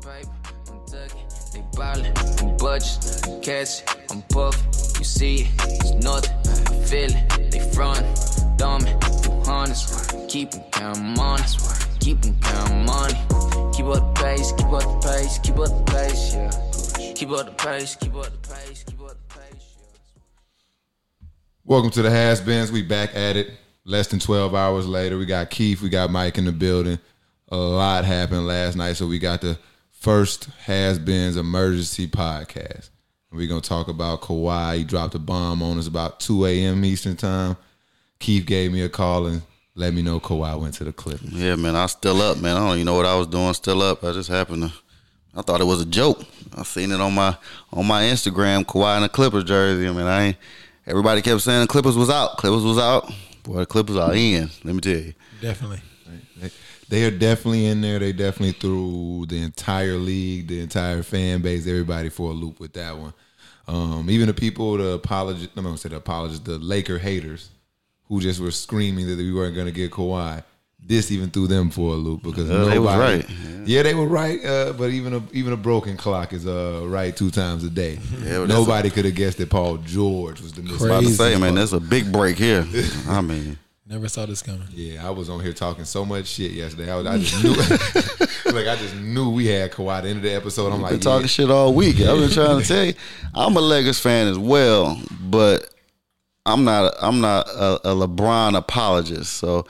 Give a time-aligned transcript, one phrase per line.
[0.00, 0.30] paper,
[0.70, 1.26] I'm ducking.
[1.52, 4.66] They ballin', I'm budgets, catch it, I'm puffin'.
[4.98, 6.32] You see it, it's nothing.
[6.44, 8.04] I feel it, they front,
[8.56, 10.14] dumbin', two hundreds.
[10.28, 11.42] Keep 'em countin' money,
[12.00, 13.14] keep 'em countin' money.
[13.74, 17.12] Keep up the pace, keep up the pace, keep up the pace, yeah.
[17.14, 21.26] Keep up the pace, keep up the pace, keep up the pace, yeah.
[21.64, 22.72] Welcome to the Has Beens.
[22.72, 23.50] We back at it.
[23.84, 25.16] Less than 12 hours later.
[25.16, 26.98] We got Keith, we got Mike in the building.
[27.50, 29.58] A lot happened last night, so we got the
[29.98, 32.90] first Has Beens emergency podcast.
[33.30, 34.78] We're gonna talk about Kawhi.
[34.78, 36.84] He dropped a bomb on us about 2 a.m.
[36.84, 37.56] Eastern time.
[38.18, 39.42] Keith gave me a call and
[39.74, 41.32] let me know Kawhi went to the Clippers.
[41.32, 42.56] Yeah, man, I was still up, man.
[42.56, 43.52] I don't even know what I was doing.
[43.54, 44.02] Still up.
[44.02, 44.72] I just happened to.
[45.34, 46.24] I thought it was a joke.
[46.56, 47.36] I seen it on my
[47.72, 48.64] on my Instagram.
[48.64, 49.86] Kawhi in a Clippers jersey.
[49.88, 50.36] I mean, I ain't.
[50.86, 52.38] Everybody kept saying the Clippers was out.
[52.38, 53.12] Clippers was out.
[53.42, 54.48] Boy, the Clippers are in.
[54.64, 55.14] Let me tell you.
[55.42, 55.82] Definitely.
[56.88, 57.98] They, are definitely in there.
[57.98, 62.72] They definitely threw the entire league, the entire fan base, everybody for a loop with
[62.74, 63.12] that one.
[63.66, 67.50] Um, even the people, the apologists, I'm gonna say the apologists, the Laker haters,
[68.06, 70.42] who just were screaming that we weren't gonna get Kawhi.
[70.80, 72.70] This even threw them for a loop because Yeah, nobody.
[72.72, 73.26] they was right.
[73.66, 73.82] Yeah.
[73.82, 74.42] they were right.
[74.42, 77.98] Uh, but even a even a broken clock is uh, right two times a day.
[78.24, 80.86] Yeah, nobody could have guessed that Paul George was the missing.
[80.86, 82.64] About to say, man, that's a big break here.
[83.08, 84.68] I mean, Never saw this coming.
[84.74, 86.92] Yeah, I was on here talking so much shit yesterday.
[86.92, 87.52] I, was, I just knew,
[88.52, 90.66] like, I just knew we had Kawhi at the end of the episode.
[90.66, 91.28] I'm been like, talking yeah.
[91.28, 91.98] shit all week.
[92.00, 92.92] I've been trying to tell you,
[93.34, 95.72] I'm a Lakers fan as well, but
[96.44, 96.92] I'm not.
[97.00, 99.32] I'm not a, a LeBron apologist.
[99.32, 99.66] So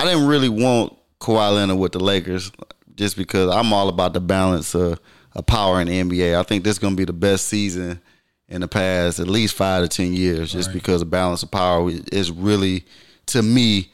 [0.00, 2.50] I didn't really want Kawhi Leonard with the Lakers
[2.96, 5.00] just because I'm all about the balance of,
[5.36, 6.36] of power in the NBA.
[6.36, 8.00] I think this is going to be the best season
[8.48, 11.90] in the past at least five to ten years, just because the balance of power
[12.12, 12.84] is really,
[13.26, 13.90] to me,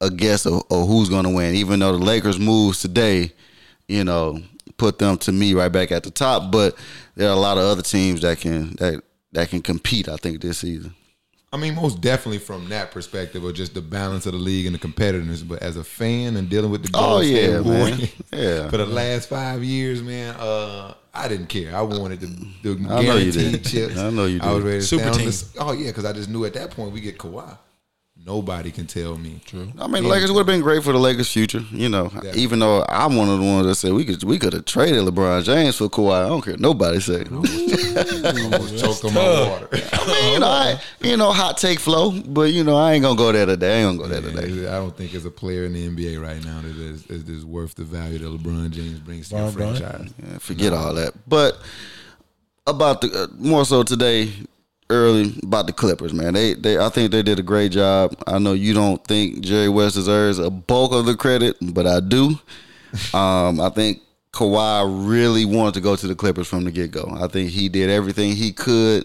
[0.00, 1.54] a guess of, of who's going to win.
[1.54, 3.32] Even though the Lakers moves today,
[3.88, 4.42] you know,
[4.78, 6.74] put them to me right back at the top, but
[7.16, 10.08] there are a lot of other teams that can that that can compete.
[10.08, 10.94] I think this season.
[11.52, 14.74] I mean, most definitely from that perspective or just the balance of the league and
[14.74, 15.46] the competitiveness.
[15.46, 18.08] But as a fan and dealing with the Oh, State yeah, man.
[18.32, 18.70] Yeah.
[18.70, 21.74] for the last five years, man, uh, I didn't care.
[21.74, 22.26] I wanted the,
[22.62, 23.64] the I know you guaranteed did.
[23.64, 23.98] chips.
[23.98, 24.68] I know you I was did.
[24.68, 25.26] ready to Super stay oh, team.
[25.26, 27.56] this- Oh yeah, because I just knew at that point we get Kawhi.
[28.26, 29.40] Nobody can tell me.
[29.46, 29.72] True.
[29.78, 31.62] I mean, the Lakers would have been great for the Lakers' future.
[31.70, 34.52] You know, even though I'm one of the ones that said we could we could
[34.52, 36.26] have traded LeBron James for Kawhi.
[36.26, 36.56] I don't care.
[36.58, 37.24] Nobody say.
[37.24, 39.68] Almost choked on my water.
[39.92, 43.02] I mean, you know, I, you know, hot take flow, but you know, I ain't
[43.02, 43.78] gonna go there today.
[43.78, 44.68] I ain't gonna go there today.
[44.68, 47.46] I don't think there's a player in the NBA right now that is, is, is
[47.46, 50.12] worth the value that LeBron James brings to your franchise.
[50.22, 51.14] Yeah, forget all that.
[51.26, 51.58] But
[52.66, 54.30] about the uh, more so today,
[54.90, 56.34] early about the Clippers, man.
[56.34, 58.14] They they I think they did a great job.
[58.26, 62.00] I know you don't think Jerry West deserves a bulk of the credit, but I
[62.00, 62.38] do.
[63.14, 64.02] Um, I think
[64.32, 67.16] Kawhi really wanted to go to the Clippers from the get go.
[67.18, 69.04] I think he did everything he could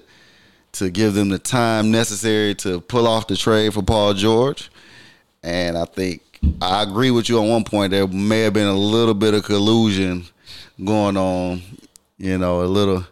[0.74, 4.70] to give them the time necessary to pull off the trade for Paul George.
[5.44, 6.22] And I think
[6.62, 7.92] I agree with you on one point.
[7.92, 10.26] There may have been a little bit of collusion
[10.84, 11.62] going on,
[12.18, 13.06] you know, a little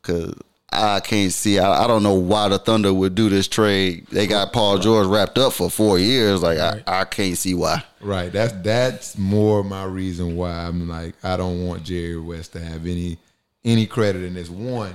[0.00, 0.34] because
[0.72, 1.58] I can't see.
[1.58, 4.06] I, I don't know why the Thunder would do this trade.
[4.10, 6.42] They got Paul George wrapped up for four years.
[6.42, 7.82] Like I, I can't see why.
[8.00, 8.32] Right.
[8.32, 12.86] That's that's more my reason why I'm like I don't want Jerry West to have
[12.86, 13.18] any
[13.64, 14.48] any credit in this.
[14.48, 14.94] One,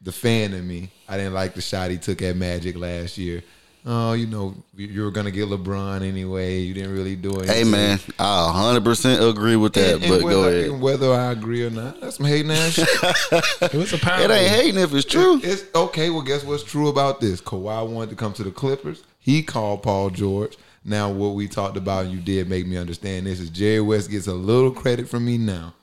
[0.00, 0.90] the fan in me.
[1.08, 3.42] I didn't like the shot he took at Magic last year.
[3.86, 6.60] Oh, you know, you were gonna get LeBron anyway.
[6.60, 7.54] You didn't really do anything.
[7.54, 9.94] Hey man, I 100 percent agree with that.
[9.94, 10.80] And, and but whether, go ahead.
[10.80, 12.88] whether I agree or not, that's some hating ass shit.
[13.62, 14.22] It was a power.
[14.22, 15.40] It ain't hating if it's true.
[15.42, 16.10] It's okay.
[16.10, 17.40] Well, guess what's true about this?
[17.40, 19.04] Kawhi wanted to come to the Clippers.
[19.18, 20.56] He called Paul George.
[20.84, 24.10] Now, what we talked about, and you did make me understand this, is Jerry West
[24.10, 25.74] gets a little credit from me now,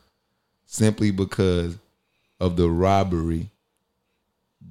[0.65, 1.77] simply because
[2.39, 3.49] of the robbery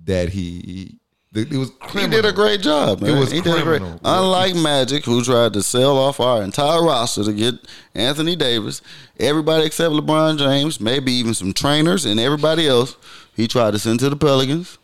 [0.04, 0.98] that he.
[1.34, 3.16] He it was He did a great job, man.
[3.16, 3.80] It was he did a great.
[3.80, 4.00] criminal.
[4.04, 7.54] Unlike Magic, who tried to sell off our entire roster to get
[7.94, 8.80] Anthony Davis,
[9.18, 12.96] everybody except LeBron James, maybe even some trainers and everybody else,
[13.34, 14.78] he tried to send to the Pelicans.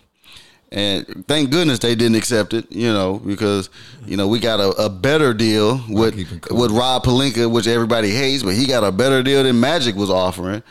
[0.73, 3.71] And thank goodness they didn't accept it, you know, because
[4.07, 6.15] you know we got a, a better deal with
[6.51, 10.11] with Rob Pelinka, which everybody hates, but he got a better deal than Magic was
[10.11, 10.63] offering.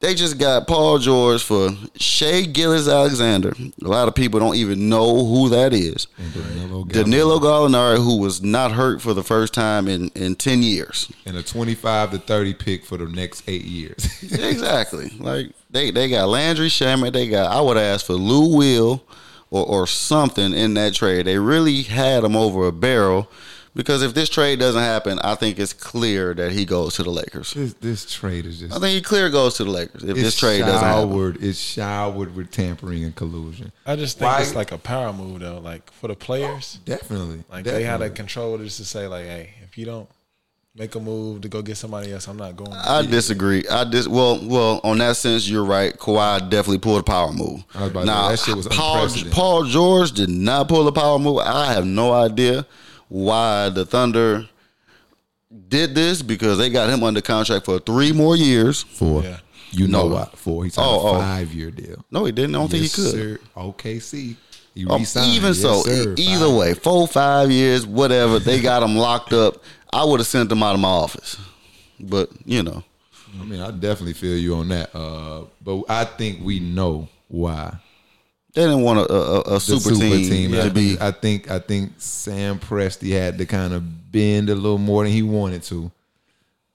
[0.00, 3.54] They just got Paul George for Shai Gilgeous-Alexander.
[3.82, 6.06] A lot of people don't even know who that is.
[6.34, 6.92] Danilo Gallinari.
[6.92, 11.10] Danilo Gallinari, who was not hurt for the first time in, in 10 years.
[11.24, 14.22] and a twenty-five to thirty pick for the next eight years.
[14.32, 15.08] exactly.
[15.18, 17.14] Like they, they got Landry Shamet.
[17.14, 19.02] They got I would ask for Lou Will
[19.50, 21.26] or, or something in that trade.
[21.26, 23.30] They really had him over a barrel
[23.76, 27.10] Because if this trade doesn't happen, I think it's clear that he goes to the
[27.10, 27.52] Lakers.
[27.52, 30.36] This this trade is just I think he clear goes to the Lakers if this
[30.38, 31.10] trade doesn't happen.
[31.10, 31.42] showered.
[31.44, 33.70] It's showered with tampering and collusion.
[33.84, 36.78] I just think Why- it's like a power move though, like for the players.
[36.86, 38.06] Definitely, Like they had definitely.
[38.06, 40.08] a control just to say like, hey, if you don't
[40.74, 42.72] make a move to go get somebody else, I'm not going.
[42.72, 43.64] I disagree.
[43.70, 45.94] I dis well, well, on that sense, you're right.
[45.96, 47.62] Kawhi definitely pulled a power move.
[47.74, 49.08] I was about to now, say, that shit was Paul.
[49.30, 51.38] Paul George did not pull a power move.
[51.38, 52.66] I have no idea
[53.08, 54.48] why the Thunder
[55.68, 58.82] did this because they got him under contract for three more years.
[58.82, 59.22] four.
[59.22, 59.38] Yeah.
[59.70, 60.14] You know No.
[60.14, 60.38] what?
[60.38, 60.64] Four.
[60.64, 61.20] He signed Oh, a oh.
[61.20, 62.04] five year deal.
[62.10, 62.54] No, he didn't.
[62.54, 63.12] I don't Yes, think he could.
[63.12, 63.40] Sir.
[63.56, 64.36] OKC.
[64.74, 66.14] He Um, even Yes, so, sir.
[66.18, 66.54] either Five.
[66.54, 69.62] way, four, five years, whatever, they got him locked up.
[69.92, 71.36] I would have sent him out of my office.
[71.98, 72.82] But, you know.
[73.40, 74.94] I mean, I definitely feel you on that.
[74.94, 77.76] Uh, but I think we know why.
[78.56, 80.96] They didn't want a, a, a- a The super, team, I to be.
[80.96, 85.04] think, I think I think Sam Presti had to kind of bend a little more
[85.04, 85.90] than he wanted to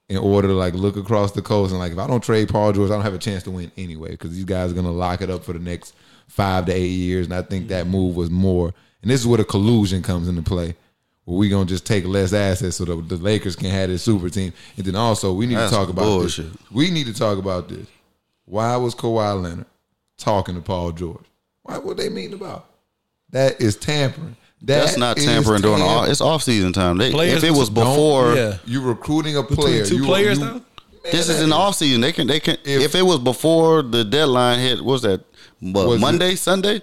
[0.08, 2.72] in order to like look across the coast and like if I don't trade Paul
[2.72, 5.22] George, I don't have a chance to win anyway because these guys are gonna lock
[5.22, 5.96] it up for the next
[6.28, 7.26] five to eight years.
[7.26, 7.94] And I think that mm-hmm.
[7.94, 8.72] move was more.
[9.02, 10.76] And this is where the collusion comes into play.
[11.26, 14.30] Where we gonna just take less assets so that the Lakers can have this super
[14.30, 16.52] team, and then also we need That's to talk about bullshit.
[16.52, 16.72] this.
[16.72, 17.88] We need to talk about this.
[18.46, 19.66] Why was Kawhi Leonard
[20.18, 21.26] talking to Paul George?
[21.64, 21.78] Why?
[21.78, 22.66] would they meeting about?
[23.32, 24.36] That is tampering.
[24.64, 26.98] That That's not tampering during the off, it's off season time.
[26.98, 28.58] They, if it was before, yeah.
[28.66, 29.86] You recruiting a Between player.
[29.86, 30.62] two you, players you, now?
[31.12, 32.02] this is in the off season.
[32.02, 34.78] They can they can If- if, it was before the deadline hit.
[34.80, 35.22] what Was that
[35.60, 36.82] what, Was it- Monday, Sunday,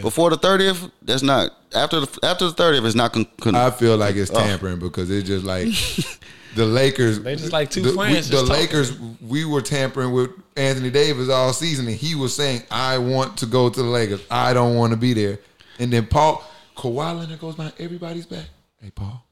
[0.00, 0.90] before the thirtieth?
[1.02, 2.84] That's not after the after the thirtieth.
[2.86, 3.12] It's not.
[3.12, 4.38] Con, con, I feel like it's Oh.
[4.38, 5.68] tampering because it's just like
[6.58, 7.20] the Lakers.
[7.20, 8.62] They just like two the, friends we- the just talking.
[8.62, 13.38] Lakers, we were tampering with Anthony Davis all season, and he was saying, "I want
[13.38, 14.20] to go to the Lakers.
[14.30, 15.38] I don't want to be there."
[15.78, 16.44] And then Paul
[16.76, 18.44] Kawhi Leonard goes behind everybody's back.
[18.82, 19.24] Hey, Paul.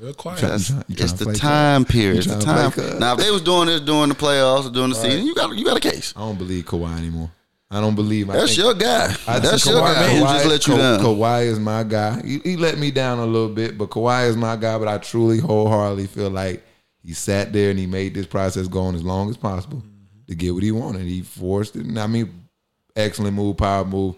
[0.00, 0.40] Real quiet.
[0.40, 1.92] that's, trying- it's the time cuz?
[1.92, 2.18] period.
[2.18, 2.72] It's the time.
[2.72, 2.96] play?
[2.98, 5.54] Now, if they was doing this during the playoffs or during the season, you got
[5.56, 6.12] you got a case.
[6.16, 7.30] I don't believe Kawhi anymore.
[7.70, 8.28] I don't believe.
[8.28, 9.14] I That's think- your guy.
[9.26, 11.00] I That's think your Kawhi- guy who Kawhi- just let you Ka- down.
[11.00, 12.20] Kawhi is my guy.
[12.26, 14.76] He, he let me down a little bit, but Kawhi is my guy.
[14.78, 16.62] But I truly, wholeheartedly feel like
[17.04, 20.26] he sat there and he made this process go on as long as possible mm-hmm.
[20.28, 21.02] to get what he wanted.
[21.02, 21.84] He forced it.
[21.84, 22.48] And I mean,
[22.94, 24.16] excellent move, power move.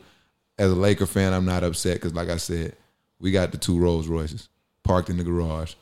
[0.57, 2.77] As a Laker fan, I'm not upset because, like I said,
[3.19, 4.49] we got the two Rolls Royces
[4.85, 5.75] parked in the garage.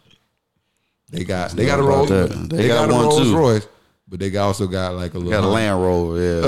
[1.11, 2.09] They got they got a Rolls.
[2.09, 2.27] They,
[2.57, 3.37] They got, got a Rolls too.
[3.37, 3.69] Royce,
[4.09, 6.23] but they also got like a little Got a Land Rover.
[6.23, 6.42] Yeah,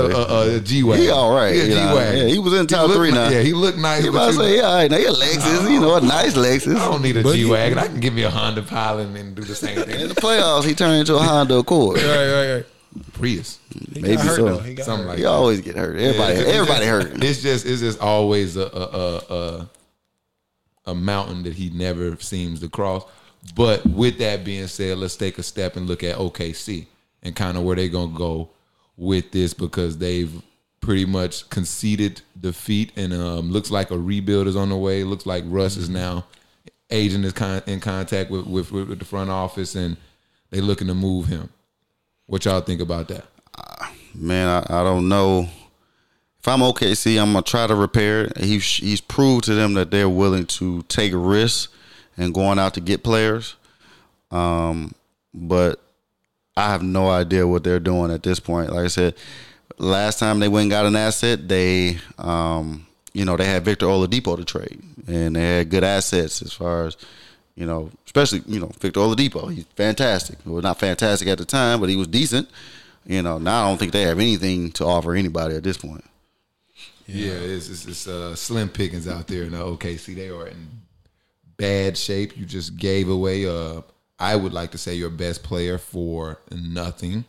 [0.55, 1.03] a, a, a G wagon.
[1.05, 1.89] He all right, Yeah, you know.
[1.89, 2.17] G wagon.
[2.19, 3.29] Yeah, he was in top three now.
[3.29, 4.03] Yeah, he looked nice.
[4.03, 6.33] You but about to say, yeah, all right, now your Lexus, you know, a nice
[6.35, 6.75] Lexus.
[6.75, 7.77] I don't need a But wagon.
[7.79, 9.99] I can give me a Honda Pilot and do the same thing.
[10.01, 11.97] In the playoffs, he turned into a Honda Accord.
[11.97, 12.65] Right, right, right.
[13.11, 13.59] Prius,
[13.93, 14.45] He Maybe hurt so.
[14.45, 14.57] though.
[14.59, 15.07] He something hurt.
[15.07, 15.29] like He that.
[15.29, 15.97] always get hurt.
[15.97, 17.23] Everybody, Yeah, it's everybody just- hurt.
[17.23, 19.69] It's just it's just always a a, a a
[20.91, 23.03] a mountain that he never seems to cross.
[23.53, 26.87] But with that being said, let's take a step and look at OKC
[27.21, 28.49] and kind of where they're gonna go
[28.97, 30.41] with this because they've
[30.79, 35.03] pretty much conceded defeat and um, looks like a rebuild is on the way.
[35.03, 36.25] Looks like Russ is now
[36.89, 39.97] agent is con- in contact with, with with the front office and
[40.51, 41.49] they looking to move him.
[42.27, 43.25] What y'all think about that?
[44.13, 45.49] Man, I, I don't know.
[46.39, 48.37] If I'm OKC, I'm gonna try to repair it.
[48.37, 51.73] He's he's proved to them that they're willing to take risks
[52.17, 53.55] and going out to get players.
[54.31, 54.93] Um,
[55.33, 55.81] but
[56.57, 58.71] I have no idea what they're doing at this point.
[58.71, 59.15] Like I said,
[59.77, 63.85] last time they went and got an asset, they um, you know, they had Victor
[63.85, 66.97] Oladipo to trade, and they had good assets as far as
[67.55, 69.53] you know, especially you know Victor Oladipo.
[69.53, 70.37] He's fantastic.
[70.45, 72.49] Well, not fantastic at the time, but he was decent.
[73.05, 76.03] You know, now I don't think they have anything to offer anybody at this point.
[77.07, 80.13] Yeah, it's it's, it's uh, slim pickings out there in the OKC.
[80.13, 80.67] They are in
[81.55, 82.37] bad shape.
[82.37, 83.47] You just gave away.
[83.47, 83.81] Uh,
[84.19, 87.25] I would like to say your best player for nothing.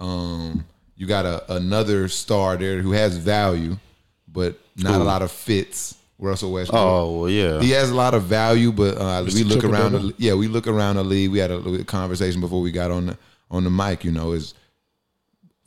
[0.00, 0.66] Um,
[0.96, 3.78] you got a, another star there who has value,
[4.26, 5.96] but not a lot of fits.
[6.18, 6.82] Russell Westbrook.
[6.82, 7.60] Oh well, yeah.
[7.60, 9.92] He has a lot of value, but uh, we look around.
[9.92, 11.30] The, yeah, we look around the league.
[11.30, 13.18] We had a little conversation before we got on the
[13.50, 14.04] on the mic.
[14.04, 14.54] You know, is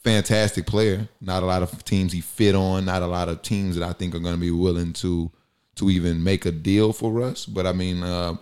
[0.03, 1.07] fantastic player.
[1.21, 2.85] Not a lot of teams he fit on.
[2.85, 5.31] Not a lot of teams that I think are going to be willing to
[5.75, 7.45] to even make a deal for us.
[7.45, 8.35] But I mean, uh,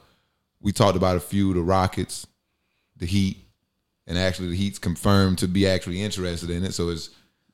[0.61, 2.27] we talked about a few: the Rockets,
[2.97, 3.37] the Heat,
[4.07, 6.73] and actually the Heat's confirmed to be actually interested in it.
[6.73, 7.09] So it's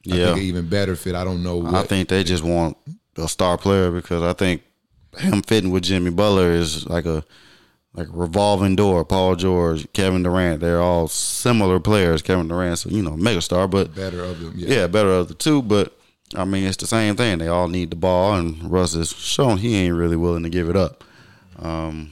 [0.10, 0.26] I Yeah.
[0.28, 1.16] think an even better fit.
[1.16, 1.58] I don't know.
[1.58, 2.78] What, I think they just want
[3.18, 4.62] a star player because I think
[5.18, 7.24] him fitting with Jimmy Butler is like a
[7.94, 9.06] like a revolving door.
[9.06, 12.22] Paul George, Kevin Durant, they're all similar players.
[12.22, 14.54] Kevin Durant's you know mega star, but better of them.
[14.58, 15.62] yeah, better of the two.
[15.62, 15.98] But
[16.36, 17.38] I mean, it's the same thing.
[17.38, 20.70] They all need the ball, and Russ is shown he ain't really willing to give
[20.70, 21.04] it up.
[21.58, 22.12] Um,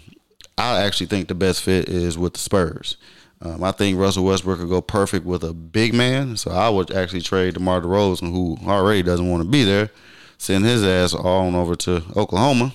[0.57, 2.97] I actually think the best fit is with the Spurs.
[3.41, 6.37] Um, I think Russell Westbrook could go perfect with a big man.
[6.37, 9.89] So I would actually trade DeMar DeRozan, who already doesn't want to be there,
[10.37, 12.73] send his ass on over to Oklahoma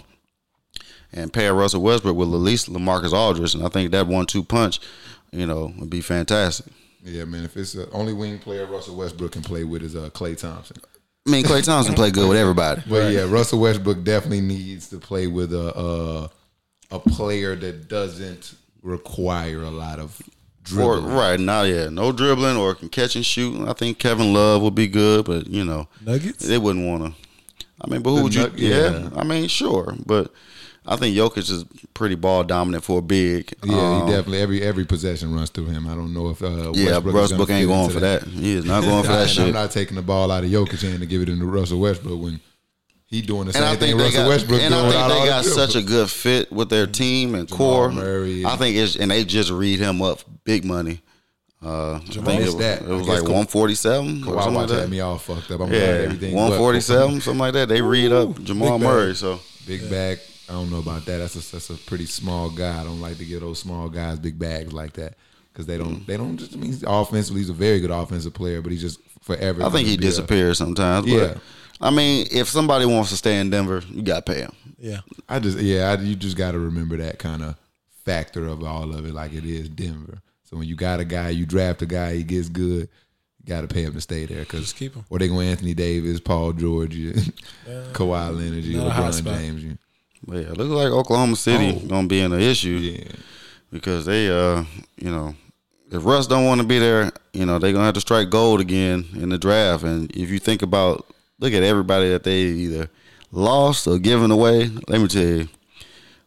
[1.12, 3.54] and pair Russell Westbrook with at least LaMarcus Aldridge.
[3.54, 4.80] And I think that one-two punch,
[5.32, 6.72] you know, would be fantastic.
[7.02, 7.44] Yeah, man.
[7.44, 10.76] If it's the only wing player Russell Westbrook can play with is uh, Klay Thompson.
[11.26, 12.82] I mean, Klay Thompson play good with everybody.
[12.88, 16.30] But yeah, Russell Westbrook definitely needs to play with a a,
[16.90, 20.20] a player that doesn't require a lot of
[20.76, 21.14] Or, dribbling.
[21.14, 23.66] right now, yeah, no dribbling or can catch and shoot.
[23.68, 26.46] I think Kevin Love would be good, but you know, Nuggets.
[26.46, 27.20] they wouldn't want to.
[27.80, 28.44] I mean, but who The would you?
[28.46, 28.98] Nug- yeah.
[28.98, 29.08] yeah.
[29.16, 30.32] I mean, sure, but
[30.86, 31.64] I think Jokic is
[31.94, 33.52] pretty ball dominant for a big.
[33.64, 35.86] Yeah, Um, he definitely every every possession runs through him.
[35.86, 38.22] I don't know if uh, yeah, Westbrook, is Westbrook ain't going for that.
[38.24, 39.46] He is not going for that shit.
[39.46, 42.20] I'm not taking the ball out of Jokic's hand to give it into Russell Westbrook
[42.20, 42.40] when
[43.08, 45.20] he doing the and I same thing Russell got, Westbrook and doing I think they
[45.20, 47.90] the got such a good fit with their team and core.
[47.90, 48.44] Murray.
[48.44, 51.00] I think it's and they just read him up big money.
[51.60, 52.82] Uh, I think it was, that.
[52.82, 54.88] it was like one forty seven Kawhi something like that.
[54.90, 55.60] me all fucked up.
[55.60, 56.34] I'm Yeah, everything.
[56.34, 57.68] one but- forty seven, something like that.
[57.68, 58.78] They read up Jamal.
[58.78, 59.14] Murray.
[59.14, 60.20] So Big bag.
[60.48, 61.18] I don't know about that.
[61.18, 62.80] That's a that's a pretty small guy.
[62.80, 65.14] I don't like to give those small guys big bags like that
[65.52, 68.62] because they don't they don't just I mean offensively he's a very good offensive player,
[68.62, 69.62] but he's just forever.
[69.64, 71.06] I think he be a- disappears sometimes.
[71.06, 71.34] But Yeah.
[71.80, 74.52] I mean, if somebody wants to stay in Denver, you got to pay him.
[74.78, 75.00] Yeah.
[75.28, 77.56] I just yeah, I, you just got to remember that kind of
[78.04, 79.14] factor of all of it.
[79.14, 80.18] Like it is Denver.
[80.44, 82.88] So when you got a guy, you draft a guy, he gets good.
[83.38, 85.04] You got to pay him to stay there because Just keep him.
[85.10, 87.12] Or they go Anthony Davis, Paul George, you-
[87.92, 89.38] Kawhi Leonard, you, not a hot LeBron.
[89.38, 89.64] James.
[89.64, 89.78] You,
[90.26, 91.86] But yeah, it looks like Oklahoma City Oh.
[91.86, 93.12] gonna be in an issue yeah,
[93.70, 94.64] because they, uh,
[94.96, 95.34] you know,
[95.90, 98.60] if Russ don't want to be there, you know, they're gonna have to strike gold
[98.60, 99.84] again in the draft.
[99.84, 101.06] And if you think about,
[101.38, 102.88] look at everybody that they either
[103.30, 104.70] lost or given away.
[104.88, 105.48] Let me tell you,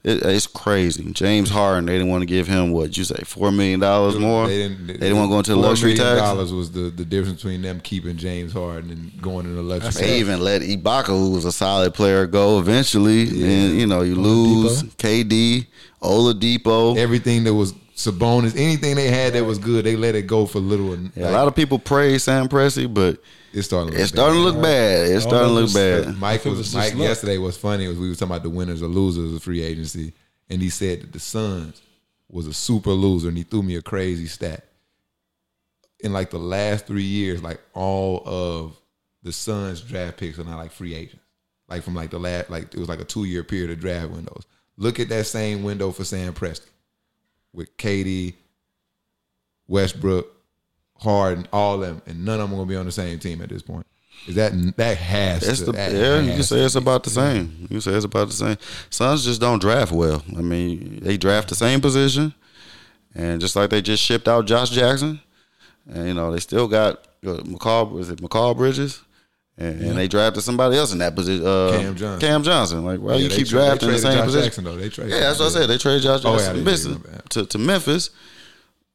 [0.03, 1.11] it, it's crazy.
[1.11, 4.47] James Harden, they didn't want to give him what you say, four million dollars more.
[4.47, 4.87] They didn't.
[4.87, 6.19] They didn't want to go into the luxury tax.
[6.19, 9.91] Dollars was the, the difference between them keeping James Harden and going into the luxury.
[10.05, 14.15] They even let Ibaka, who was a solid player, go eventually, and you know you
[14.15, 15.67] lose KD,
[16.01, 16.97] Oladipo.
[16.97, 20.59] Everything that was Sabonis, anything they had that was good, they let it go for
[20.59, 20.93] little.
[20.93, 23.21] And Yeah, a lot of people praise Sam Presti, but
[23.53, 23.93] it's starting.
[23.93, 24.55] To it's look starting to bad.
[24.55, 25.11] look bad.
[25.11, 26.17] It's starting to look bad.
[26.17, 27.87] Mike was, was Mike yesterday was funny.
[27.87, 30.13] Was we were talking about the winners or losers of free agency,
[30.49, 31.81] and he said that the Suns
[32.29, 34.65] was a super loser, and he threw me a crazy stat.
[35.99, 38.79] In like the last three years, like all of
[39.21, 41.23] the Suns draft picks are not like free agents.
[41.67, 44.09] Like from like the last, like it was like a two year period of draft
[44.09, 44.45] windows.
[44.77, 46.65] Look at that same window for Sam Presti
[47.53, 48.33] with KD,
[49.67, 50.27] Westbrook,
[50.97, 53.41] Harden, all of them, and none of them are gonna be on the same team
[53.41, 53.85] at this point.
[54.27, 57.09] Is that that has It's to, the, that yeah, you can say it's about the
[57.09, 57.57] same.
[57.61, 58.57] You can say it's about the same.
[58.89, 60.23] Suns just don't draft well.
[60.37, 62.33] I mean, they draft the same position,
[63.15, 65.21] and just like they just shipped out Josh Jackson,
[65.89, 67.91] and you know they still got uh, Mikal.
[67.91, 69.01] Was it Mikal Bridges?
[69.57, 71.45] And, and they drafted somebody else in that position.
[71.45, 72.19] Uh, Cam Johnson.
[72.29, 72.85] Cam Johnson.
[72.85, 74.43] Like, why Yeah, you keep tra- drafting the same Josh position?
[74.45, 74.75] Jackson, though.
[74.77, 75.67] They traded Yeah, that's what I said.
[75.67, 77.29] They traded Josh Oh, yeah, Jackson they Memphis- did, my bad.
[77.29, 78.09] to, to Memphis,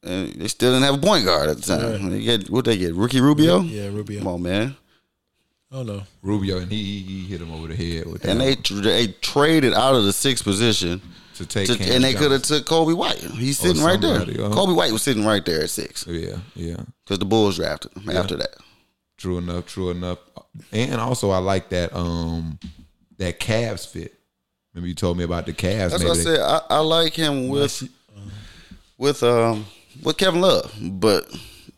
[0.03, 2.09] and they still didn't have a point guard at the time.
[2.09, 3.61] They get what they get, Ricky Rubio.
[3.61, 4.19] Yeah, Rubio.
[4.19, 4.75] Come on, man.
[5.71, 6.03] Oh no.
[6.21, 8.75] Rubio, and he, he he hit him over the head with And that they tr-
[8.81, 11.01] they traded out of the sixth position,
[11.35, 11.67] to take.
[11.67, 13.17] to, Cam and they could have took Coby White.
[13.19, 14.19] He's sitting right there.
[14.19, 14.49] somebody, uh.
[14.49, 16.77] Coby White was sitting right there at six Yeah, yeah.
[17.05, 18.55] because the Bulls drafted him after that.
[19.17, 19.65] True enough.
[19.65, 20.19] True enough.
[20.71, 22.59] And also, I like that um
[23.17, 24.13] that Cavs fit.
[24.73, 25.91] Remember you told me about the Cavs.
[25.91, 26.39] That's maybe what I said.
[26.39, 27.83] I, I like him with
[28.97, 29.65] with um
[30.03, 31.27] with Kevin Love, but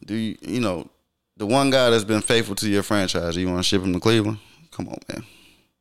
[0.06, 0.90] do you you know
[1.38, 3.38] the one guy that's been faithful to your franchise?
[3.38, 4.40] You want to ship him to Cleveland?
[4.72, 5.24] Come on, man.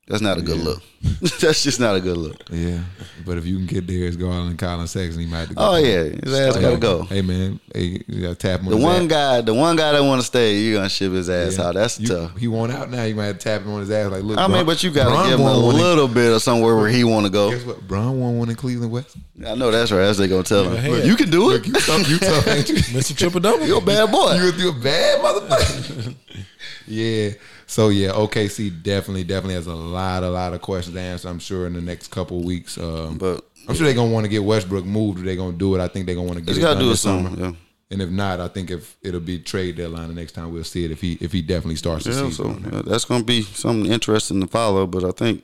[0.08, 0.82] That's not a good look.
[1.40, 2.36] that's just not a good look.
[2.50, 2.80] Yeah,
[3.26, 5.60] but if you can get Darius Garland and Collin Sexton, he might have to go.
[5.72, 7.02] Oh yeah, his ass Hey, gotta go.
[7.04, 9.08] Hey man, hey, you gotta tap him on The his one ass.
[9.08, 11.64] guy, the one guy that want to stay, you're gonna ship his ass Yeah.
[11.66, 11.74] out.
[11.74, 12.36] That's You- tough.
[12.38, 13.04] He want out now.
[13.04, 14.10] You might have to tap him on his ass.
[14.10, 14.38] Like, look.
[14.38, 16.42] I mean, but you gotta Bron give him a won one in- little bit of
[16.42, 17.50] somewhere where he want to go.
[17.50, 17.86] Guess what?
[17.86, 19.14] Bron won one in Cleveland West.
[19.46, 19.98] I know that's right.
[19.98, 20.82] That's what they gonna tell him.
[20.82, 21.68] hey, Look, you can do Look, it.
[21.68, 22.74] you tough, you tough, ain't you?
[22.96, 23.14] Mr.
[23.16, 23.64] Triple Double.
[23.66, 24.34] You're a bad boy.
[24.42, 26.14] You you a bad motherfucker.
[26.88, 27.30] yeah.
[27.68, 31.28] So yeah, OKC definitely, definitely has a lot, a lot of questions to answer.
[31.28, 32.78] I'm sure in the next couple of weeks.
[32.78, 35.22] Um, But I'm sure they're gonna want to get Westbrook moved.
[35.24, 36.84] They're gonna do it, I think they're gonna want to get He's it gotta done
[36.84, 37.30] do it summer.
[37.38, 37.52] Yeah.
[37.90, 40.84] And if not, I think if it'll be trade deadline the next time we'll see
[40.84, 40.90] it.
[40.90, 42.70] If he if he definitely starts the Yeah, season.
[42.70, 44.86] so uh, that's going to be something interesting to follow.
[44.86, 45.42] But I think,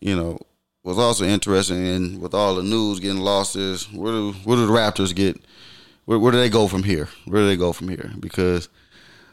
[0.00, 0.38] you know,
[0.82, 4.66] what's also interesting and with all the news getting lost is where do where do
[4.66, 5.38] the Raptors get?
[6.06, 7.08] Where, where do they go from here?
[7.26, 8.12] Where do they go from here?
[8.20, 8.68] Because,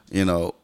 [0.10, 0.56] you know,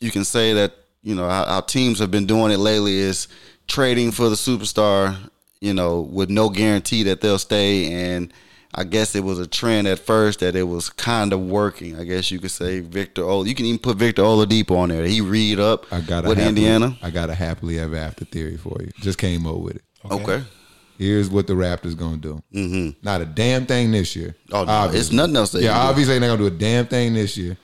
[0.00, 3.28] you can say that you know how, how teams have been doing it lately is
[3.66, 5.16] trading for the superstar.
[5.60, 7.92] you know, with no guarantee that they'll stay.
[7.92, 8.32] And
[8.74, 11.98] I guess it was a trend at first that it was kind of working.
[12.00, 13.24] I guess you could say Victor.
[13.24, 15.04] Oh, you can even put Victor Oladipo on there.
[15.04, 16.96] He read up I got a with happily, Indiana.
[17.02, 18.90] I got a happily ever after theory for you.
[19.00, 19.82] Just came up with it.
[20.10, 20.42] Okay.
[20.98, 22.42] Here's what the Raptors gonna do.
[22.54, 22.98] Mm-hmm.
[23.02, 24.34] Not a damn thing this year.
[24.52, 25.00] Oh, no, Obviously.
[25.00, 25.52] it's nothing else.
[25.52, 25.88] They Yeah, can do.
[25.90, 27.56] obviously they're gonna do a damn thing this year.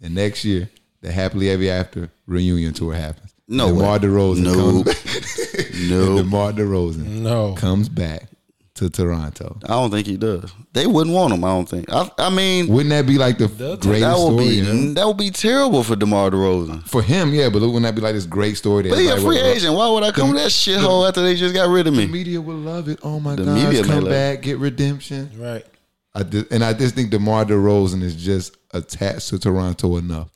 [0.00, 0.68] And next year,
[1.02, 3.34] the happily ever after reunion tour happens.
[3.48, 3.82] No and way.
[3.82, 4.82] DeMar DeRozan No.
[4.84, 5.90] comes.
[5.90, 6.06] No.
[6.08, 7.54] and DeMar DeRozan No.
[7.54, 8.28] comes back
[8.76, 9.58] to Toronto.
[9.64, 10.50] I don't think he does.
[10.72, 11.44] They wouldn't want him.
[11.44, 11.92] I don't think.
[11.92, 14.44] I, I mean, Wouldn't that be like the They'll greatest that would story?
[14.44, 14.54] be
[14.86, 14.94] yeah?
[14.94, 16.88] that would be terrible for Demar Derozan.
[16.88, 18.84] For him, yeah, but wouldn't that be like this great story?
[18.84, 19.74] That But he a free agent.
[19.74, 22.06] Why would I come to that shithole after they just got rid of The me?
[22.06, 23.00] media would love it.
[23.02, 25.30] Oh my The God, media may come back, get redemption.
[25.36, 25.66] Right.
[26.14, 30.28] I just, and I just think DeMar DeRozan is just attached to Toronto enough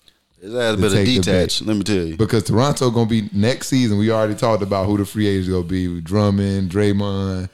[0.47, 1.63] His ass better detach.
[1.63, 2.17] Let me tell you.
[2.17, 3.99] because Toronto gonna be next season.
[3.99, 7.49] We already talked about who the free agents gonna be: Drummond, Draymond.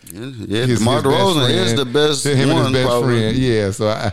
[0.49, 2.64] Yeah, his- Demar his Derozan is the best Him and one.
[2.64, 3.18] his best probably.
[3.20, 3.37] friend.
[3.38, 4.12] Yeah, so I.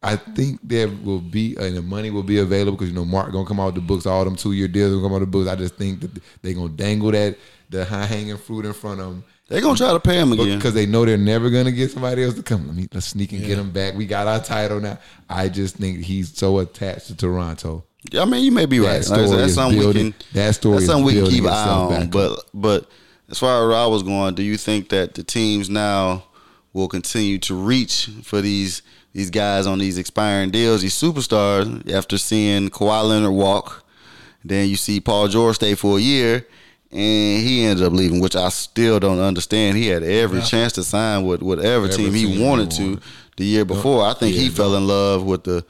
[0.00, 3.32] I think there will be and the money will be available because you know Mark
[3.32, 4.06] gonna come out with the books.
[4.06, 5.48] All them two year deals gonna come out the books.
[5.50, 7.36] I just think that they gonna dangle that
[7.68, 10.58] the high hanging fruit in front of them They gonna try to pay him again.
[10.58, 12.66] because they know they're never gonna get somebody else to come.
[12.66, 13.94] Let me let's sneak and get him back.
[13.94, 14.98] We got our title now.
[15.28, 17.84] I just think he's so attached to Toronto.
[18.18, 19.02] I mean, you may be right.
[19.02, 20.14] That Like said, that's is something we can.
[20.34, 22.10] that story That's is something we can keep an eye on.
[22.10, 22.90] But but
[23.30, 26.24] as far as I was going, do you think that the teams now
[26.74, 28.82] will continue to reach for these
[29.14, 31.90] these guys on these expiring deals, these superstars?
[31.90, 33.82] After seeing Kawhi Leonard walk,
[34.44, 36.46] then you see Paul George stay for a year.
[36.90, 39.76] And he ended up leaving, which I still don't understand.
[39.76, 42.98] He had every chance to sign with whatever Whatever team he team he wanted to
[43.36, 44.04] the year before.
[44.04, 45.64] I think he fell in love with the.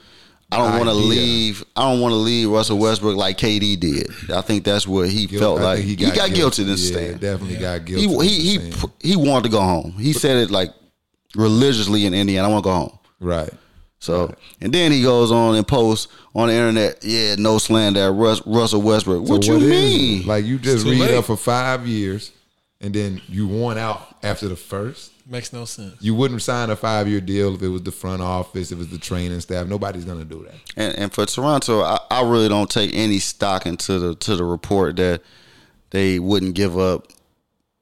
[0.50, 1.62] I don't want to leave.
[1.76, 4.10] I don't want to leave Russell Westbrook like KD did.
[4.32, 5.78] I think that's what he Guilt- felt I like.
[5.84, 7.20] think He got, guilty in the yeah, stand.
[7.20, 8.06] Definitely got guilty.
[8.08, 8.70] He he he
[9.00, 9.92] he wanted to go home.
[9.98, 10.70] He said it like
[11.34, 12.48] religiously in Indiana.
[12.48, 12.98] I want to go home.
[13.20, 13.50] right.
[14.00, 16.98] So and then he goes on and posts on the internet.
[17.02, 19.26] Yeah, no slander at Russ, Russell Westbrook.
[19.26, 20.20] So what you is mean?
[20.20, 20.26] it?
[20.26, 21.14] Like you just read late.
[21.14, 22.32] up for five years,
[22.80, 25.12] and then you won out after the first.
[25.30, 25.96] Makes no sense.
[26.00, 28.78] You wouldn't sign a five year deal if it was the front office, if it
[28.78, 29.66] was the training staff.
[29.66, 30.54] Nobody's gonna do that.
[30.76, 34.44] And, and for Toronto, I, I really don't take any stock into the to the
[34.44, 35.22] report that
[35.90, 37.08] they wouldn't give up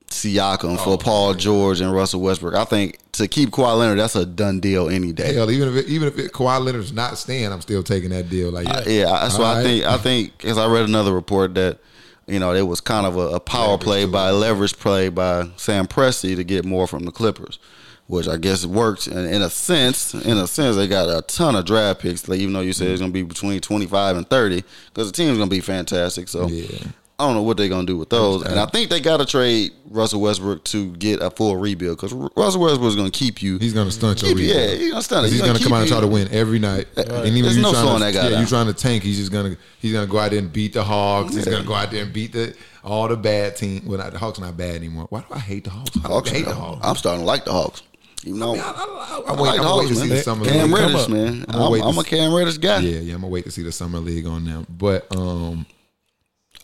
[0.08, 2.54] Siakam Oh, for Paul George and Russell Westbrook.
[2.54, 5.34] I think to keep Kawhi Leonard, that's a done deal any day.
[5.34, 8.30] Hell, even if it, even if it, Kawhi Leonard's not staying, I'm still taking that
[8.30, 8.50] deal.
[8.50, 9.62] Like Yeah, that's why All I right.
[9.64, 11.78] think I think because I read another report that
[12.26, 15.08] you know it was kind of a, a power Leverage play to by leverage play
[15.08, 17.58] by Sam Presti to get more from the Clippers,
[18.06, 20.14] which I guess worked in, in a sense.
[20.14, 22.28] In a sense, they got a ton of draft picks.
[22.28, 24.62] Like even though you said it's gonna be between twenty five and thirty,
[24.94, 26.28] because the team's gonna be fantastic.
[26.28, 26.78] So Yeah.
[27.18, 29.24] I don't know what they're gonna do with those, and I think they got to
[29.24, 33.56] trade Russell Westbrook to get a full rebuild because Russell Westbrook's gonna keep you.
[33.56, 34.56] He's gonna stunt your keep rebuild.
[34.70, 35.24] yeah, he's gonna stunt.
[35.24, 36.88] He's, He's gonna, gonna come out and try to win every night.
[36.94, 38.40] And even There's you no trying to, that guy yeah, down.
[38.42, 39.02] you trying to tank.
[39.02, 41.34] He's just gonna he's gonna go out there and beat the Hawks.
[41.34, 43.84] He's gonna go out there and beat the all the bad team.
[43.86, 45.06] Well, not, the Hawks are not bad anymore.
[45.08, 45.96] Why do I hate the Hawks?
[46.04, 46.86] I Hawks, hate the Hawks.
[46.86, 47.82] I'm starting to like the Hawks.
[48.24, 50.44] You know, I, I, I am like waiting the I'm waiting to see the summer
[50.44, 50.80] Cam league.
[50.80, 51.44] Reddish, man.
[51.48, 52.80] I'm I'm, wait I'm a Cam Reddish guy.
[52.80, 54.66] Yeah, yeah, I'm gonna wait to see the summer league on them.
[54.68, 55.64] But um,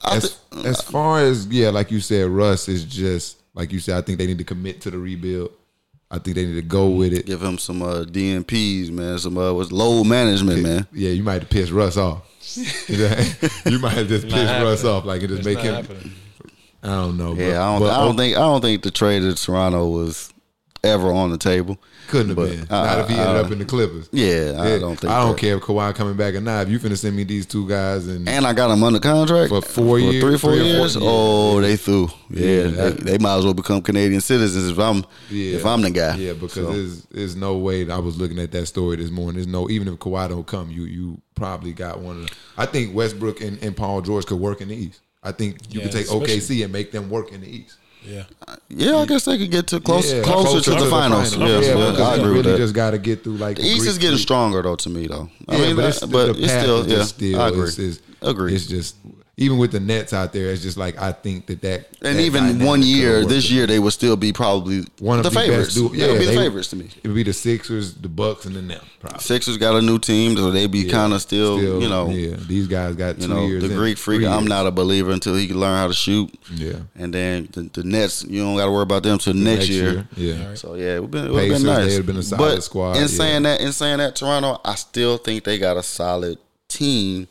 [0.02, 0.28] I thi-
[0.64, 3.96] as far as yeah, like you said, Russ is just like you said.
[3.96, 5.52] I think they need to commit to the rebuild.
[6.10, 7.24] I think they need to go with it.
[7.24, 9.18] give him some uh, DNPs, man.
[9.18, 10.86] Some uh, was load management, man.
[10.92, 12.22] Yeah, you might have pissed Russ off.
[13.66, 15.74] you might have just Not pissed Russ off, like it just It's make him.
[15.74, 16.12] happening.
[16.82, 17.32] I don't know.
[17.34, 17.80] Yeah, but, I don't.
[17.80, 18.36] but I don't think.
[18.36, 20.32] I don't think the trade to Toronto was
[20.84, 21.78] ever on the table.
[22.08, 22.60] couldn't have but, been.
[22.68, 24.08] uh, Not if he ended uh, up in the Clippers.
[24.12, 25.12] Yeah, I don't think.
[25.12, 25.38] I don't that.
[25.40, 26.62] care if Kawhi coming back or not.
[26.66, 29.50] If you finna send me these two guys and, And I got them under contract
[29.50, 30.96] For four years, three, four three or four- years.
[30.96, 31.00] yeah.
[31.04, 32.08] Oh, they threw.
[32.30, 35.64] Yeah, Yeah, they, that- they might as well become Canadian citizens if I'm yeah, if
[35.64, 36.16] I'm the guy.
[36.16, 37.88] Yeah, because So, there's there's no way.
[37.90, 39.34] I was looking at that story this morning.
[39.36, 42.26] There's no even if Kawhi don't come, you you probably got one of.
[42.28, 45.00] The, I think Westbrook and, and Paul George could work in the East.
[45.22, 46.26] I think you Yeah, could take especially-
[46.58, 47.76] OKC and make them work in the East.
[48.04, 48.24] Yeah.
[48.68, 51.36] yeah, I guess they could get to close, Yeah, closer, to the finals.
[51.36, 52.62] Yeah, Yes, yeah, because I you agree with really that.
[52.64, 54.22] just got to get through like The East is getting freak.
[54.22, 55.30] stronger though to me though.
[55.48, 57.02] I Yeah, mean, but it's, but the it's path still yeah.
[57.04, 57.40] still.
[57.40, 57.62] I agree.
[57.68, 58.54] It's, it's, Agree.
[58.54, 58.96] It's just
[59.38, 62.22] even with the Nets out there, it's just like I think that that and that
[62.22, 65.74] even one year, this year they would still be probably one of the, the, favorites.
[65.74, 65.92] best.
[65.92, 66.90] Du- yeah, it would be the favorites to me.
[67.02, 68.84] It would be the Sixers, the Bucks, and then them.
[69.00, 69.20] Probably.
[69.20, 72.36] Sixers got a new team, so they be Yeah, kind of still, you know, yeah.
[72.36, 73.62] These guys got two you know, years.
[73.62, 74.26] the Greek freak.
[74.26, 76.32] I'm not a believer until he can learn how to shoot.
[76.52, 76.80] Yeah.
[76.94, 80.06] And then the, the Nets, you don't got to worry about them till next, year.
[80.14, 80.54] Yeah.
[80.54, 81.86] So yeah, it would have been, it Pacers, been nice.
[81.86, 83.06] they would've been a solid but squad, In yeah.
[83.08, 87.28] saying that, in saying that, Toronto, I still think they got a solid team.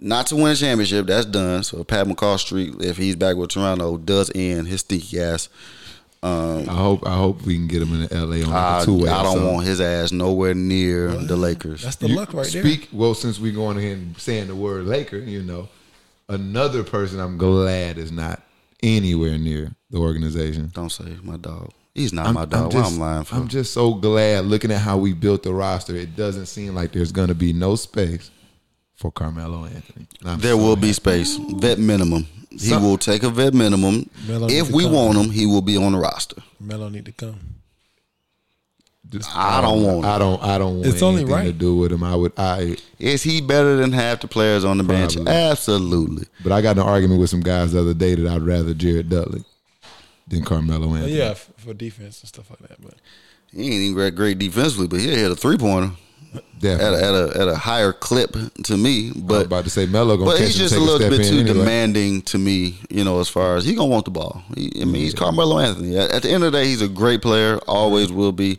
[0.00, 1.64] Not to win a championship, that's done.
[1.64, 5.48] So Pat McCall Street, if he's back with Toronto, does end his stinky ass.
[6.22, 8.82] Um, I hope I hope we can get him in the LA on I, like
[8.82, 9.08] a two way.
[9.08, 11.82] I don't want his ass nowhere near the Lakers.
[11.82, 12.62] That's the luck right there.
[12.62, 15.68] Speak well since we going ahead and saying the word Laker, you know,
[16.28, 18.42] another person I'm glad is not
[18.82, 20.72] anywhere near the organization.
[20.74, 21.70] Don't say my dog.
[21.94, 22.74] He's not my dog.
[22.74, 23.36] Why I'm lying for?
[23.36, 25.94] I'm just so glad looking at how we built the roster.
[25.94, 28.30] It doesn't seem like there's going to be no space
[28.98, 30.06] for Carmelo Anthony.
[30.24, 31.36] I'm there so will be space.
[31.36, 32.26] Vet minimum.
[32.50, 34.10] He Some- will take a vet minimum.
[34.26, 34.92] Melo if to we come.
[34.92, 36.42] want him, he will be on the roster.
[36.60, 37.38] Melo need to come.
[39.08, 40.04] Just- I don't want him.
[40.04, 40.42] I don't.
[40.42, 41.58] I don't want It's only anything to right.
[41.58, 42.02] do with him.
[42.02, 42.32] I would.
[42.36, 42.76] I.
[42.98, 45.14] Is he better than half the players on the bench?
[45.14, 45.32] Probably.
[45.32, 46.26] Absolutely.
[46.42, 48.74] But I got in an argument with some guys the other day that I'd rather
[48.74, 49.44] Jared Dudley
[50.26, 51.16] than Carmelo But Anthony.
[51.16, 52.82] yeah, f- for defense and stuff like that.
[52.82, 52.94] But
[53.50, 55.92] He ain't even great, great defensively, but he hit a three pointer
[56.62, 59.08] at a, at a at a higher clip to me.
[59.08, 61.52] I was But about to say Melo but he's just a little bit too anyway.
[61.58, 62.78] demanding to me.
[62.90, 64.42] You know, as far as he gonna want the ball.
[64.54, 65.96] He, I mean, he's Carmelo Anthony.
[65.96, 67.58] At, at the end of the day, he's a great player.
[67.68, 68.58] Always will be.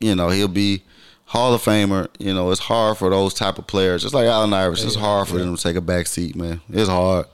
[0.00, 0.82] You know, he'll be
[1.26, 2.08] Hall of Famer.
[2.18, 4.88] You know, it's hard for those type of players, just like Allen Iverson.
[4.88, 6.60] It's hard for them to take a back seat, man.
[6.68, 7.26] It's hard.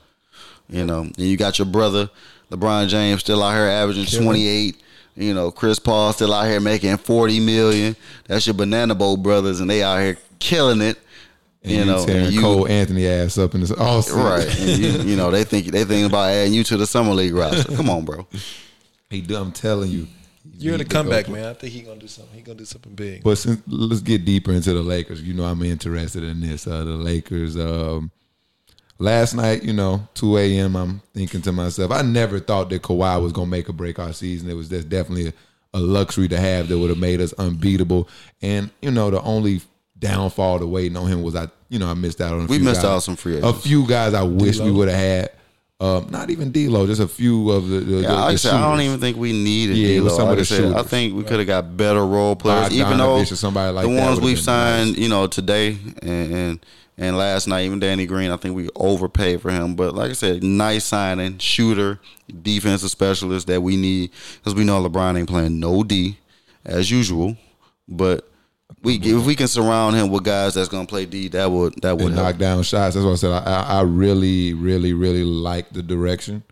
[0.69, 2.09] You know, and you got your brother
[2.51, 4.81] LeBron James still out here averaging twenty eight.
[5.15, 7.95] You know, Chris Paul still out here making forty million.
[8.27, 10.97] That's your Banana Boat brothers, and they out here killing it.
[11.63, 13.71] And you you, know, tearing and you- Cole Anthony ass up in this.
[13.71, 14.47] Right?
[14.59, 17.33] And you, you know, they think they think about adding you to the summer league
[17.33, 17.75] roster.
[17.75, 18.27] Come on, bro.
[19.09, 20.07] He, I'm telling you,
[20.57, 21.45] you're in the need to go comeback, man.
[21.45, 22.33] I think he gonna do something.
[22.35, 23.23] He gonna do something big.
[23.23, 25.21] But since, let's get deeper into the Lakers.
[25.21, 26.65] You know, I'm interested in this.
[26.65, 27.57] Uh, the Lakers.
[27.57, 28.11] Um,
[29.01, 30.75] last night, you know, 2 a.m.
[30.75, 34.13] I'm thinking to myself, I never thought that Kawhi was gonna make or break our
[34.13, 34.49] season.
[34.49, 35.33] It was just definitely a,
[35.73, 38.07] a luxury to have that would have made us unbeatable.
[38.41, 39.61] And you know, the only
[39.99, 42.41] downfall to waiting on him was I, you know, I missed out on.
[42.41, 42.85] A We few missed guys.
[42.89, 43.57] out on some free agents.
[43.57, 44.77] A few guys I wish we D-Lo?
[44.77, 45.29] would have had.
[45.79, 47.79] Um, not even D'Lo, just a few of the.
[47.79, 50.09] the, Yeah, the, I the said, I don't even think we needed Yeah, it D'Lo.
[50.15, 53.15] some Like I said, I think we could have got better role players, even though
[53.17, 56.65] Bogdanovich or somebody like the ones would've we've been signed, you know, today and, and
[57.01, 59.75] and last night, even Danny Green, I think we overpaid for him.
[59.75, 61.99] But like I said, nice signing, shooter,
[62.43, 66.19] defensive specialist that we need because we know LeBron ain't playing no D
[66.63, 67.35] as usual.
[67.87, 68.29] But
[68.83, 71.97] we if we can surround him with guys that's gonna play D, that would that
[71.97, 72.93] would knock down shots.
[72.93, 73.31] That's what I said.
[73.31, 76.43] I, I, I really, really, really like the direction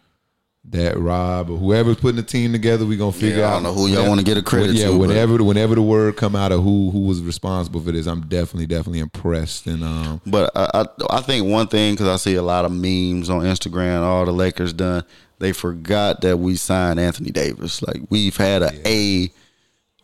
[0.72, 3.54] that Rob or whoever's putting the team together, we gonna figure Yeah, I out.
[3.56, 6.16] don't know who y'all wanna get a credit yeah, to, but- whenever whenever the word
[6.18, 9.66] come out of who who was responsible for this, I'm definitely definitely impressed.
[9.68, 10.86] And um, But I, I,
[11.18, 14.32] I think one thing because I see a lot of memes on Instagram, all the
[14.32, 15.04] Lakers done.
[15.40, 17.82] They forgot that we signed Anthony Davis.
[17.82, 19.32] Like we've had a A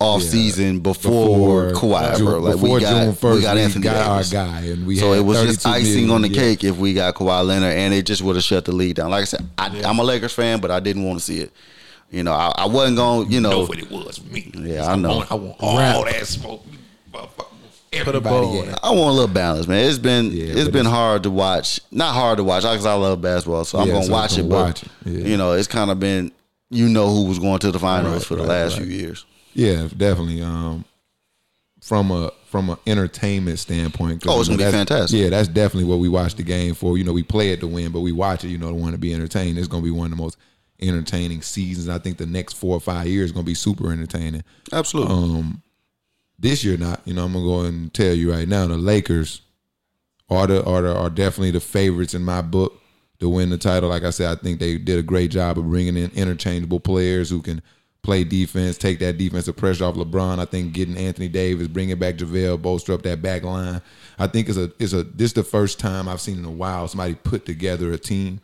[0.06, 2.40] off season before, Kawhi, June, bro.
[2.40, 4.34] Like before we got June first, we got Anthony got Davis.
[4.34, 6.56] our guy, and we so had it was just 32 icing on the million.
[6.56, 9.10] cake if we got Kawhi Leonard, and it just would have shut the lead down.
[9.12, 11.52] Like I said, I, I'm a Lakers fan, but I didn't want to see it.
[12.12, 13.28] You know, I, I wasn't going.
[13.28, 14.52] To, you know, know what it was me.
[14.56, 15.18] Yeah, I know.
[15.18, 16.64] want, I want all that smoke.
[17.12, 17.48] Motherfucker.
[18.04, 18.80] Put a bow on it.
[18.84, 19.88] I want a little balance, man.
[19.88, 21.80] It's been Yeah, it's but been it's- hard to watch.
[21.92, 24.40] Not hard to watch because I love basketball, so I'm Yeah, gonna so watch you
[24.40, 24.42] it.
[24.42, 25.28] can But watch it, yeah.
[25.30, 26.34] you know, it's kind of been
[26.70, 28.86] you know who was going to the finals Right, for the right, last right.
[28.86, 29.26] few years.
[29.56, 30.42] Yeah, definitely.
[30.42, 30.86] Um,
[31.82, 34.24] from a from an entertainment standpoint.
[34.28, 35.20] Oh, it's you know, gonna be fantastic.
[35.20, 36.98] Yeah, that's definitely what we watch the game for.
[36.98, 38.94] You know, we play it to win, but we watch it, you know, to want
[38.94, 39.58] to be entertained.
[39.58, 40.38] It's gonna be one of the most
[40.82, 41.88] entertaining seasons.
[41.88, 44.44] I think the next four or five years is gonna be super entertaining.
[44.74, 45.14] Absolutely.
[45.14, 45.62] Um,
[46.40, 47.02] this year, not.
[47.06, 49.42] You know, I'm gonna go and tell you right now, the Lakers
[50.30, 52.82] are the are the, are definitely the favorites in my book
[53.20, 53.90] to win the title.
[53.90, 57.30] Like I said, I think they did a great job of bringing in interchangeable players
[57.30, 57.62] who can
[58.06, 60.40] play defense, take that defensive pressure off LeBron.
[60.40, 63.82] I think getting Anthony Davis, bringing back JaVale, bolster up that back line.
[64.18, 66.52] I think it's a it's a this is the first time I've seen in a
[66.52, 68.40] while somebody put together a team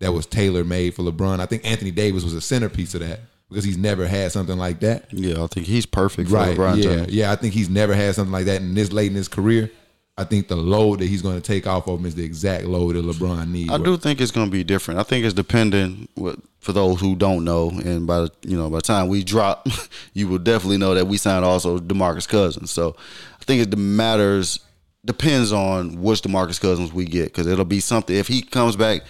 [0.00, 1.40] that was tailor made for LeBron.
[1.40, 4.80] I think Anthony Davis was a centerpiece of that because he's never had something like
[4.80, 5.12] that.
[5.12, 6.56] yeah, I think he's perfect for Right.
[6.56, 6.82] LeBron yeah.
[6.82, 7.12] James.
[7.12, 7.32] Yeah.
[7.32, 9.70] I think he's never had something like that in this late in his career.
[10.18, 12.64] I think the load that he's going to take off of him is the exact
[12.64, 13.70] load that LeBron needs.
[13.70, 14.98] I do think it's going to be different.
[14.98, 18.68] I think it's dependent what, for those who don't know, and by the you know
[18.68, 19.68] by the time we drop,
[20.14, 22.72] you will definitely know that we signed also Demarcus Cousins.
[22.72, 22.96] So
[23.40, 24.58] I think it matters
[25.04, 28.16] depends on which Demarcus Cousins we get because it'll be something.
[28.16, 29.02] If he comes back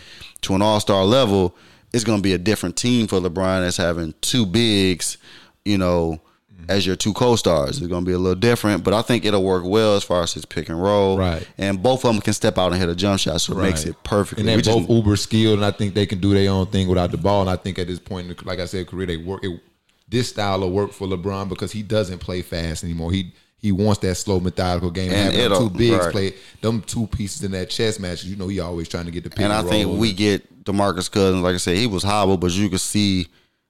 [0.43, 1.57] to an All Star level,
[1.95, 5.17] it's going to be a different team for LeBron as having two bigs,
[5.65, 6.21] you know.
[6.69, 9.65] As your two co-stars, it's gonna be a little different, but I think it'll work
[9.65, 11.17] well as far as his pick and roll.
[11.17, 11.47] Right.
[11.57, 13.85] and both of them can step out and hit a jump shot, so it makes
[13.85, 14.39] it perfect.
[14.39, 17.11] And they're both uber skilled, and I think they can do their own thing without
[17.11, 17.41] the ball.
[17.41, 19.43] And I think at this point, like I said, career they work.
[19.45, 19.61] It,
[20.09, 23.13] this style of work for LeBron because he doesn't play fast anymore.
[23.13, 25.11] He he wants that slow, methodical game.
[25.11, 26.13] And having them it'll- two bigs right.
[26.13, 28.25] play them two pieces in that chess match.
[28.25, 30.65] You know, he always trying to get the pick And and I think we get
[30.65, 31.43] Demarcus Cousins.
[31.43, 33.27] Like I said, he was hobbled, but you could see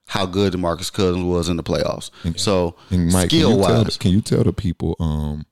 [0.09, 2.09] how good DeMarcus Cousins was in the playoffs.
[2.39, 5.45] So And Mike, can skill you, tell, wise, can you tell the people um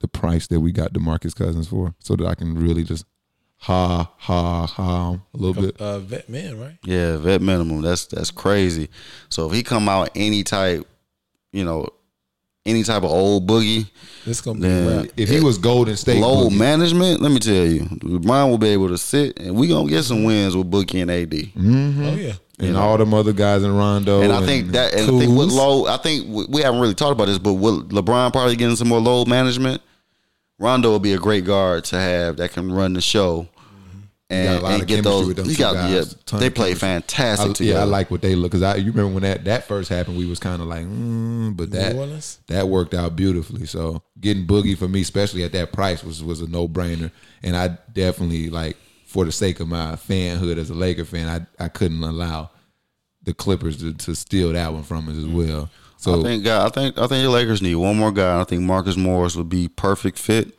[0.00, 3.04] the price that we got Demarcus Cousins for, so that I can really just
[3.58, 5.80] ha ha ha a little bit.
[5.80, 6.78] Uh, vet man, right?
[6.84, 7.82] yeah, vet minimum.
[7.82, 8.88] That's that's crazy.
[9.28, 10.86] So if he come out any type,
[11.52, 11.86] you know,
[12.66, 13.88] any type of old boogie,
[14.24, 15.12] This gonna be then wrap.
[15.16, 18.68] If he was Golden State, load Boogie, management, let me tell you, LeBron will be
[18.68, 21.34] able to sit, and we gonna get some wins with Boogie and AD.
[22.10, 22.32] Oh yeah.
[22.60, 25.48] And all them other guys in Rondo, And I think that, and I think with
[25.50, 28.76] low, I think we- we haven't really talked about this, but with LeBron probably getting
[28.76, 29.80] some more load management,
[30.58, 33.48] Rondo will be a great guard to have that can run the show.
[34.28, 35.90] got a And, lot and of get those, with them two got, guys.
[35.92, 36.88] yeah, Ton they of play chemistry.
[36.88, 37.78] fantastic I, together.
[37.78, 40.16] yeah, I like what they look because I you remember when that that first happened,
[40.18, 43.66] we was kind of like, mm, but that that worked out beautifully.
[43.66, 47.10] So getting Boogie for me, especially at that price, was was a no brainer,
[47.42, 48.76] and I definitely like
[49.10, 52.50] for the sake of my fanhood as a Laker fan, I I couldn't allow
[53.24, 55.68] the Clippers to, to steal that one from us as well.
[55.96, 58.40] So I think, God, I think, I think the Lakers need one more guy.
[58.40, 60.56] I think Marcus Morris would be perfect fit.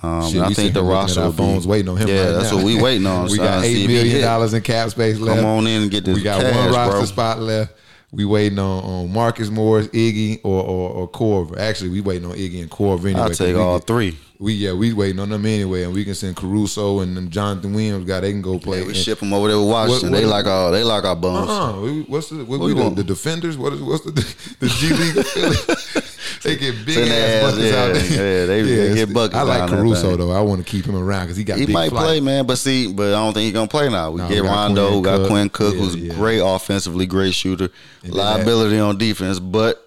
[0.00, 2.06] Um, Shit, I think the roster will be- phones waiting on him.
[2.06, 2.58] Yeah, right that's now.
[2.58, 3.28] what we waiting on.
[3.30, 5.40] we got eight million dollars in cap space left.
[5.40, 7.04] Come on in and get this We got cash, one roster bro.
[7.06, 7.74] spot left.
[8.12, 11.56] We waiting on, on Marcus Morris, Iggy, or or, or Korver.
[11.58, 13.20] Actually, we waiting on Iggy and Korver anyway.
[13.20, 14.18] I'll take all three.
[14.40, 17.72] We yeah, we waiting on them anyway, and we can send Caruso and them Jonathan
[17.74, 18.20] Williams guy.
[18.20, 18.78] They can go play.
[18.78, 20.10] Yeah, we And- ship them over there with Washington.
[20.10, 21.48] what- they like our, they like our bums.
[21.50, 21.72] uh-uh.
[22.08, 23.56] What's the what, What we the, the defenders?
[23.58, 25.99] What is what's the the G League?
[26.42, 28.40] they get big ass ass, buckets yeah, out there.
[28.40, 30.30] yeah, they- they get buckets I like Caruso though.
[30.30, 32.04] I want to keep him around because he got He big might flight.
[32.04, 34.10] play, man, but see, but I don't think he's gonna play now.
[34.10, 35.28] We No, get we got Rondo, Quinn we got Cook.
[35.28, 36.14] Quinn Cook, Yeah, who's yeah.
[36.14, 37.68] great offensively, great shooter,
[38.06, 39.86] liability on defense, but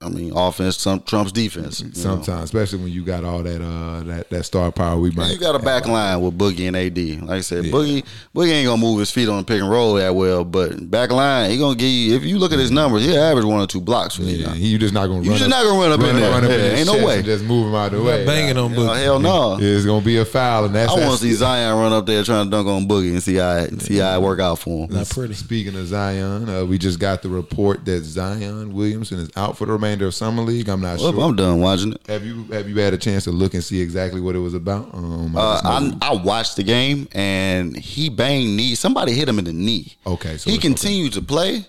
[0.00, 1.80] I mean, offense some trumps defense.
[1.80, 1.92] you know.
[1.94, 5.32] Sometimes, especially when you got all that uh that that star power, we might.
[5.32, 7.22] You got a back line with Boogie and AD.
[7.28, 9.94] Like I said, Boogie Boogie ain't gonna move his feet on the pick and roll
[9.94, 12.14] that well, but back line, he gonna give you.
[12.14, 14.36] If you look at his numbers, he'll average one or two blocks for you.
[14.36, 15.24] Yeah, you just not gonna.
[15.24, 16.32] You run just up, not gonna run up in there.
[16.32, 17.22] up Yeah, his ain't no way.
[17.22, 18.24] Just move him out of the way.
[18.24, 19.02] Banging on Boogie.
[19.02, 19.58] hell no.
[19.60, 20.92] It's gonna be a foul, and that's.
[20.92, 23.34] I want to see Zion run up there trying to dunk on Boogie and see
[23.34, 24.94] how see how it work out for him.
[24.94, 25.34] Not pretty.
[25.34, 29.66] Speaking of Zion, uh, we just got the report that Zion Williamson is out for
[29.66, 30.68] the remainder of summer league.
[30.68, 31.22] I'm not Well, sure.
[31.24, 32.00] I'm done watching it.
[32.08, 34.54] have you have you had a chance to look and see exactly what it was
[34.54, 34.92] about?
[34.94, 35.60] Um, I Uh,
[36.02, 38.74] I, I watched the game and he banged knee.
[38.74, 39.96] Somebody hit him in the knee.
[40.06, 41.64] Okay, so he continued to play,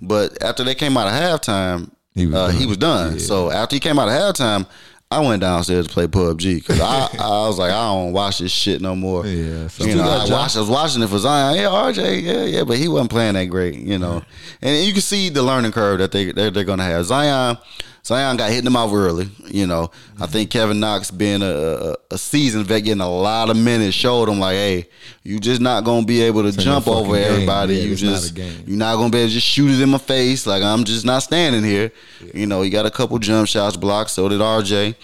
[0.00, 2.56] but after they came out of halftime, He was, uh, done.
[2.56, 3.12] he was done.
[3.14, 3.18] Yeah.
[3.18, 4.66] So after he came out of halftime,
[5.10, 8.50] I went downstairs to play PUBG because I, I was like, I don't watch this
[8.50, 9.24] shit no more.
[9.26, 11.56] Yeah, so- you know, I, watched, I was watching it for Zion.
[11.56, 13.74] Yeah, RJ, yeah, yeah, but he wasn't playing that great.
[13.76, 14.22] You know,
[14.60, 17.04] and you can see the learning curve that they they're, they're going to have.
[17.04, 17.58] Zion.
[18.06, 19.30] Zion got hit in the mouth early.
[19.46, 19.90] You know,
[20.20, 23.96] I think Kevin Knox, being a, a, a seasoned vet, getting a lot of minutes,
[23.96, 24.88] showed him like, hey,
[25.22, 27.76] you just not gonna be able to ain't jump over everybody.
[27.76, 28.64] Yeah, you it's not just game.
[28.66, 30.46] you're not gonna be able to just shoot it in my face.
[30.46, 31.92] Like I'm just not standing here.
[32.34, 34.10] You know, he got a couple jump shots blocked.
[34.10, 34.94] So did RJ.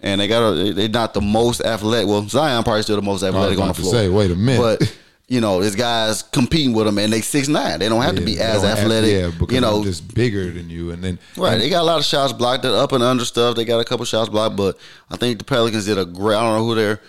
[0.00, 2.06] And they got a, they're not the most athletic.
[2.06, 3.92] Well, Zion probably still the most athletic on the floor.
[3.92, 4.78] say, wait a minute.
[4.80, 4.96] But
[5.28, 7.78] you know, this guy's competing with him, and they six nine.
[7.80, 9.10] They don't have to be as don't have- athletic.
[9.12, 11.84] yeah, because you know, I'm just bigger than you, and then Right, they got a
[11.84, 12.62] lot of shots blocked.
[12.62, 13.56] That up and under stuff.
[13.56, 14.78] They got a couple shots blocked, but
[15.10, 16.36] I think the Pelicans did a great.
[16.36, 17.00] I don't know who their,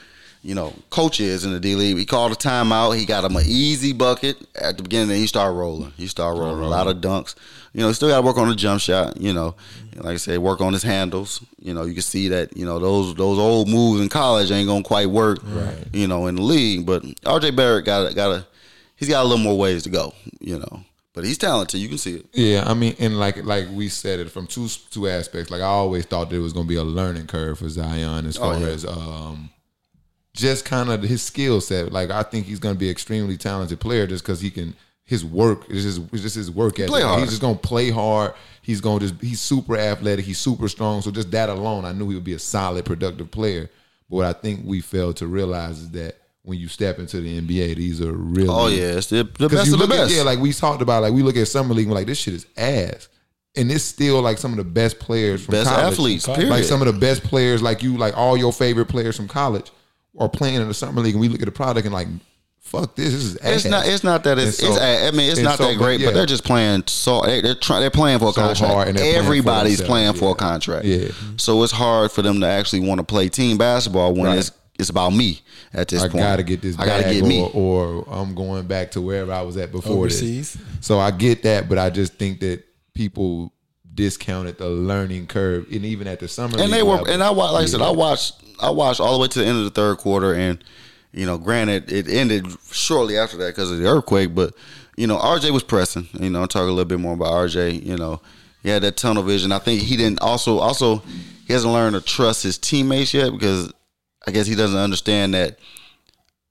[0.44, 1.98] you know, coach is in the D League.
[1.98, 2.98] He called a timeout.
[2.98, 5.10] He got him an easy bucket at the beginning.
[5.10, 5.92] Then he started rolling.
[5.98, 7.36] He started rolling a lot of dunks.
[7.74, 9.18] You know, he still got to work on the jump shot.
[9.20, 9.56] You know,
[9.96, 11.42] like I said, work on his handles.
[11.60, 12.56] You know, you can see that.
[12.56, 15.40] You know, those those old moves in college ain't gonna quite work.
[15.44, 15.76] Right.
[15.94, 17.52] You know, in the league, but R.J.
[17.52, 18.48] Barrett got got a.
[18.96, 20.14] He's got a little more ways to go.
[20.40, 20.82] You know,
[21.14, 21.80] but he's talented.
[21.80, 22.26] You can see it.
[22.34, 25.52] Yeah, I mean, and like like we said it from two two aspects.
[25.52, 28.38] Like I always thought there was going to be a learning curve for Zion as
[28.38, 28.68] far Oh, yeah.
[28.68, 29.50] as um,
[30.38, 31.92] just kind of his skill set.
[31.92, 34.76] Like I think he's going to be an extremely talented player just because he can.
[35.04, 36.90] His work is just just his work ethic.
[36.90, 37.22] play hard.
[37.22, 38.34] He's just going to play hard.
[38.62, 40.26] He's going to just he's super athletic.
[40.26, 41.02] He's super strong.
[41.02, 43.70] So just that alone, I knew he would be a solid, productive player.
[44.10, 47.42] But what I think we failed to realize is that when you step into the
[47.42, 50.16] NBA, these are really Oh yeah, it's the, the best of the look at best.
[50.16, 52.34] yeah, like we talked about, like we look at summer league, we're like this shit
[52.34, 53.08] is ass,
[53.56, 55.94] and it's still like some of the best players from best college.
[55.94, 56.26] athletes.
[56.26, 56.50] Period.
[56.50, 59.72] like some of the best players, like you, like all your favorite players from college,
[60.18, 62.08] are playing in the summer league, and we look at the product and like,
[62.60, 63.56] fuck this, this is ass.
[63.56, 63.88] It's not.
[63.88, 64.38] It's not that.
[64.40, 64.58] It's.
[64.58, 64.80] So- it's.
[64.80, 66.84] I mean, it's not so, that great, but but they're just playing.
[66.88, 67.82] So they- they're trying.
[67.82, 68.74] They're playing for a So contract.
[68.74, 70.32] hard, and they're playing for Everybody's themselves, playing for yeah.
[70.32, 70.86] a contract.
[70.86, 71.08] Yeah.
[71.38, 74.40] So it's hard for them to actually want to play team basketball when Right.
[74.40, 75.42] it's it's about me
[75.74, 76.24] at this I point.
[76.24, 77.50] I gotta get this I gotta bag, get or, me.
[77.54, 80.54] or I'm going back to wherever I was at before Overseas.
[80.54, 80.62] this.
[80.82, 83.52] So I get that, but I just think that people
[83.98, 86.92] discounted the learning curve, and even at the summer, and they were.
[86.92, 87.10] level.
[87.10, 88.36] And I like I said, I watched.
[88.62, 90.64] I watched all the way to the end of the third quarter, and
[91.12, 94.34] you know, granted, it ended shortly after that because of the earthquake.
[94.34, 94.54] But
[94.96, 96.08] you know, RJ was pressing.
[96.14, 97.84] You know, talk a little bit more about RJ.
[97.84, 98.22] You know,
[98.64, 99.52] he had that tunnel vision.
[99.52, 100.98] I think he didn't also also
[101.46, 103.74] he hasn't learned to trust his teammates yet because
[104.26, 105.60] I guess he doesn't understand that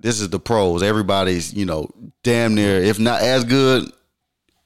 [0.01, 0.83] this is the pros.
[0.83, 1.91] Everybody's you know
[2.23, 3.91] damn near if not as good.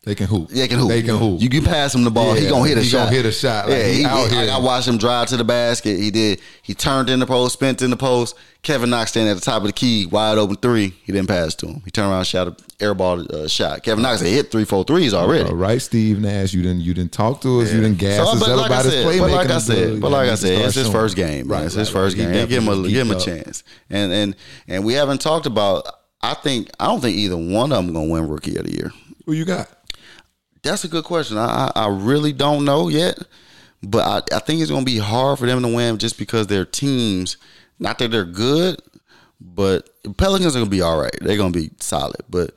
[0.03, 0.49] They can hoop.
[0.49, 0.89] They can hoop.
[0.89, 1.43] They can hoop.
[1.43, 2.33] You can pass him the ball.
[2.33, 3.05] he gonna hit a he shot.
[3.05, 3.69] gonna hit a shot.
[3.69, 4.51] Like, yeah, he he, out here.
[4.51, 5.99] I watched him drive to the basket.
[5.99, 6.41] He did.
[6.63, 8.35] He turned in the post, spent in the post.
[8.63, 10.95] Kevin Knox standing at the top of the key, wide open three.
[11.05, 11.83] He didn't pass to him.
[11.85, 13.83] He turned around, shot a airball uh, shot.
[13.83, 15.47] Kevin Knox had hit three, four threes already.
[15.47, 16.55] All right, Steve Nash.
[16.55, 17.71] You didn't you didn't talk to us.
[17.71, 19.21] You didn't gas So, us up I about his playmaking.
[19.21, 21.47] but like I said, but like I said, it's his first game.
[21.47, 22.17] Right, it's his first.
[22.17, 22.33] Game.
[22.33, 23.65] Give him a give him a chance.
[23.91, 24.37] And and
[24.67, 25.87] and we haven't talked about.
[26.23, 28.93] I think I don't think either one of them gonna win Rookie of the Year.
[29.27, 29.69] Who you got?
[30.63, 31.39] That's a good question.
[31.39, 33.19] I I, really don't know yet,
[33.83, 36.65] but I, I think it's gonna be hard for them to win just because their
[36.65, 37.37] teams.
[37.79, 38.81] Not that they're good,
[39.41, 41.17] but Pelicans are gonna be all right.
[41.21, 42.23] They're gonna be solid.
[42.29, 42.55] But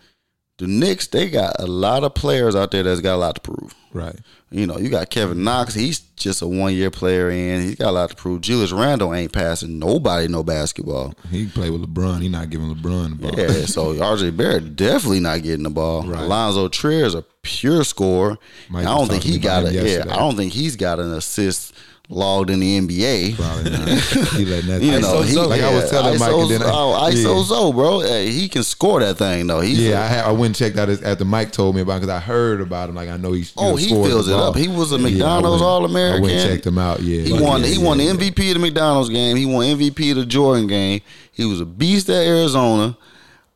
[0.57, 3.41] the Knicks, they got a lot of players out there that's got a lot to
[3.41, 3.73] prove.
[3.93, 4.15] Right.
[4.49, 5.73] You know, you got Kevin Knox.
[5.73, 8.41] He's just a one year player, and he's got a lot to prove.
[8.41, 11.13] Julius Randle ain't passing nobody no basketball.
[11.29, 12.21] He play with LeBron.
[12.21, 13.39] He not giving LeBron the ball.
[13.39, 16.03] Yeah, so RJ Barrett definitely not getting the ball.
[16.03, 16.19] Right.
[16.21, 18.37] Allonzo Trier is a pure scorer.
[18.73, 20.03] I don't think he got a yeah.
[20.09, 21.73] I don't think he's got an assist
[22.09, 23.35] logged in the NBA.
[23.35, 23.87] Probably not.
[24.33, 24.81] he letting that.
[24.81, 25.47] You know, ISO he, Zoe.
[25.47, 27.43] like I was telling ISO, Mike, and then I, oh, ISO yeah.
[27.43, 27.99] Zoe, bro.
[28.01, 29.61] Hey, he can score that thing though.
[29.61, 31.81] He's Yeah, a- I, had, I went and checked out his, after Mike told me
[31.81, 32.95] about because I heard about him.
[32.95, 34.55] Like I know he's you Oh, know, he fills it up.
[34.55, 36.19] He was a McDonald's went- All-American.
[36.19, 36.99] I went and checked him out.
[37.01, 37.61] Yeah, He But won.
[37.61, 38.13] yeah, he yeah, won the yeah.
[38.13, 39.35] MVP of the McDonald's game.
[39.37, 41.01] He won MVP of the Jordan game.
[41.31, 42.97] He was a beast at Arizona,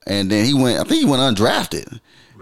[0.08, 0.80] and then he went.
[0.80, 2.00] I think he went undrafted,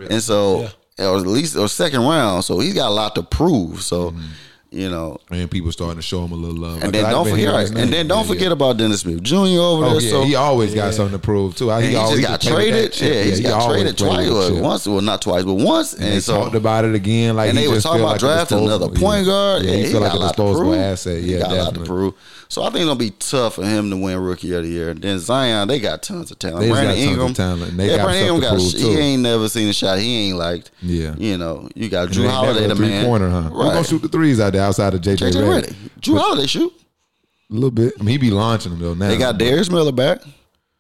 [0.09, 2.45] and so or at least or second round.
[2.45, 3.81] So he's got a lot to prove.
[3.81, 4.21] So Mm-hmm.
[4.71, 5.17] You know.
[5.31, 6.75] And people starting to show him a little love.
[6.83, 8.51] And Like, then don't forget, right, and then don't Yeah, forget yeah.
[8.51, 9.35] about Dennis Smith Jr.
[9.37, 10.01] over Oh there.
[10.01, 11.71] yeah, so he always got something to prove too.
[11.71, 13.15] And he, always just got play with that traded.
[13.15, 14.29] Yeah, he just got traded twice.
[14.29, 15.93] Or once, well, not twice, but once.
[15.93, 17.35] And, And they so talked about it again.
[17.37, 19.63] Like and he they were talking about like drafting another point guard.
[19.63, 20.81] Yeah, he feel like got a lot to disposable prove.
[20.81, 21.23] asset.
[21.23, 22.13] He Yeah, got a lot to prove.
[22.47, 24.89] So I think it's gonna be tough for him to win Rookie of the Year.
[24.91, 26.59] And then Zion, they got tons of talent.
[26.61, 28.61] They Brandon got Ingram, talent, they yeah, got Brandon Ingram got.
[28.61, 30.69] He ain't never seen a shot he ain't liked.
[30.81, 31.15] Yeah.
[31.17, 33.05] you know, you got Jrue Holiday, the man.
[33.05, 33.41] pointer, huh?
[33.43, 35.63] Who gonna shoot the threes out there outside of JJ, JJ?
[35.63, 35.75] Redick.
[36.01, 36.73] Jrue Holiday shoot.
[37.49, 37.93] A little bit.
[37.99, 38.93] I mean, he be launching them though.
[38.93, 40.21] Now They got Darius Miller back.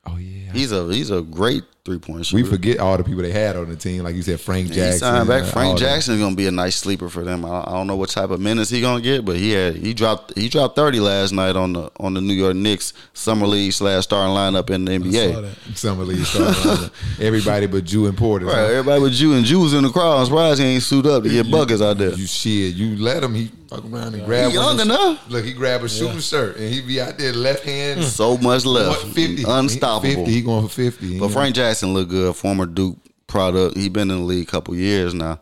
[0.05, 0.51] Oh yeah.
[0.51, 2.43] He's a he's a great three point shooter.
[2.43, 4.03] we forget all the people they had on the team.
[4.03, 4.99] Like you said, Frank He Jackson.
[4.99, 5.45] signed back.
[5.45, 5.77] Frank all.
[5.77, 7.45] Jackson is gonna be a nice sleeper for them.
[7.45, 9.93] I, I don't know what type of minutes he gonna get, but he had he
[9.93, 13.71] dropped he dropped thirty last night on the on the New York Knicks summer league
[13.73, 15.41] slash starting lineup in the Saw NBA.
[15.41, 15.77] that.
[15.77, 18.47] Some of these starting everybody but Jew and Porter.
[18.47, 20.17] Right, everybody but Jew and Jew Jews in the crowd.
[20.19, 22.09] I'm surprised he ain't suit up to get buckets out there.
[22.13, 23.33] You shit, you let him.
[23.35, 24.49] He fuck around and grab.
[24.49, 25.29] He young of them- enough.
[25.29, 28.03] Look, he grab a shooting shirt and he be out there left hand.
[28.03, 29.43] So much left, 50.
[29.47, 30.25] unstoppable.
[30.25, 31.19] 50, he going for 50.
[31.19, 32.35] But Frank Jackson look good.
[32.35, 33.77] Former Duke product.
[33.77, 35.39] He been in the league a couple years now.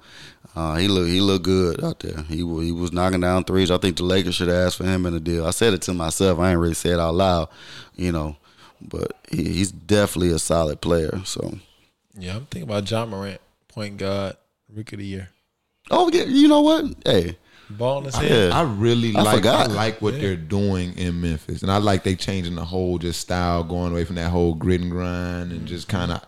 [0.56, 2.22] Uh, he look he look good out there.
[2.24, 3.72] He he was knocking down threes.
[3.72, 5.46] I think the Lakers should have asked for him in the deal.
[5.48, 6.40] I said it to myself.
[6.40, 7.50] I ain't really say it out loud,
[7.96, 8.36] you know.
[8.82, 11.22] But he, he's definitely a solid player.
[11.26, 11.58] So
[12.16, 14.38] Yeah, I'm thinking about Ja Morant, point guard,
[14.72, 15.30] rookie of the year.
[15.90, 16.86] oh yeah, you know what?
[17.04, 17.38] Hey,
[17.78, 18.52] Ball in his head.
[18.52, 19.70] I really I like forgot.
[19.70, 23.20] I like what they're doing in Memphis, and I like they changing the whole just
[23.20, 25.98] style, going away from that whole grit and grind, and just mm-hmm.
[25.98, 26.22] kind of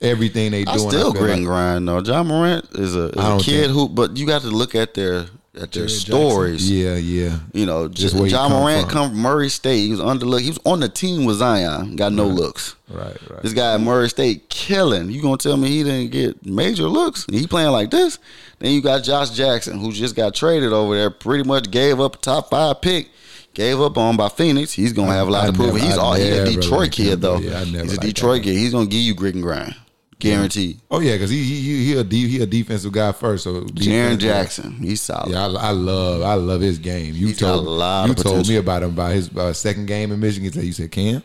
[0.00, 0.90] everything they I doing.
[0.90, 2.00] still feel grit and like- grind though.
[2.00, 4.48] Ja Morant is a, is I a don't kid think- who, but you got to
[4.50, 5.26] look at their
[5.60, 6.00] at their Jaren Jackson.
[6.00, 6.70] stories.
[6.70, 7.38] Yeah, yeah.
[7.52, 8.90] You know, Just J- where Ja come Morant from.
[8.90, 9.84] come from Murray State.
[9.84, 10.40] He was underlooked.
[10.42, 11.96] He was on the team with Zion.
[11.96, 12.74] Got no looks.
[12.88, 13.42] Right, right.
[13.42, 15.10] This guy at Murray State killing.
[15.10, 17.26] You gonna tell me he didn't get major looks?
[17.30, 18.18] He playing like this?
[18.60, 21.10] Then you got Josh Jackson, who just got traded over there.
[21.10, 23.08] Pretty much gave up a top five pick.
[23.54, 24.72] Gave up on by Phoenix.
[24.72, 25.74] He's gonna have a lot I to prove.
[25.74, 27.20] never- He's I all he's a Detroit liked kid him.
[27.20, 27.38] though.
[27.38, 28.48] Yeah, I never he's a Detroit that.
[28.50, 28.56] kid.
[28.56, 29.74] He's gonna give you grit and grind,
[30.18, 30.80] guaranteed.
[30.90, 33.44] Oh yeah, because he he he he a, de- he a defensive guy first.
[33.44, 35.30] So Jaren Jackson, he's solid.
[35.30, 37.14] Yeah, I, I love I love his game.
[37.14, 39.52] You He's got told a lot you of told me about him about his uh,
[39.52, 40.50] second game in Michigan.
[40.64, 41.22] You said Cam,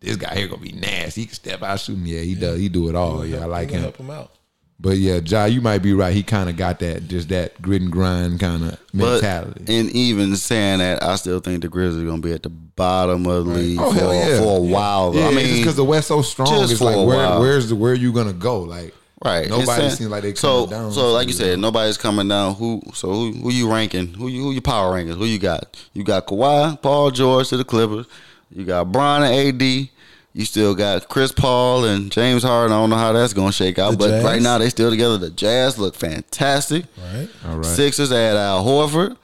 [0.00, 1.22] this guy here gonna be nasty.
[1.22, 2.06] He can step out shooting.
[2.06, 2.58] Yeah, he does.
[2.58, 3.24] He do it all.
[3.26, 3.82] Yeah, I like him.
[3.82, 4.32] Help him out.
[4.82, 6.14] But yeah, Ja, you might be right.
[6.14, 9.78] He kind of got that just that grit and grind kind of But mentality.
[9.78, 13.26] and even saying that, I still think the Grizzlies are gonna be at the bottom
[13.26, 14.38] of the league Oh, for, hell yeah.
[14.38, 15.14] for a while.
[15.14, 16.48] yeah, I mean, just because the West so strong.
[16.48, 17.40] just It's for like a where while.
[17.40, 18.60] where's the where are you gonna go?
[18.60, 19.50] Like Right.
[19.50, 20.92] Nobody It's- seems like they so coming down.
[20.92, 22.54] so like you said, nobody's coming down.
[22.54, 24.14] Who so who who you ranking?
[24.14, 25.18] Who you who you power rankings?
[25.18, 25.76] Who you got?
[25.92, 28.06] You got Kawhi, Paul George to the Clippers.
[28.50, 29.90] You got Bron and AD.
[30.32, 32.72] You still got Chris Paul and James Harden.
[32.72, 34.24] I don't know how that's gonna shake out, The but Jazz?
[34.24, 35.18] right now they still together.
[35.18, 36.84] The Jazz look fantastic.
[36.96, 37.28] Right.
[37.46, 37.64] all right.
[37.66, 39.16] Sixers add Al Horford.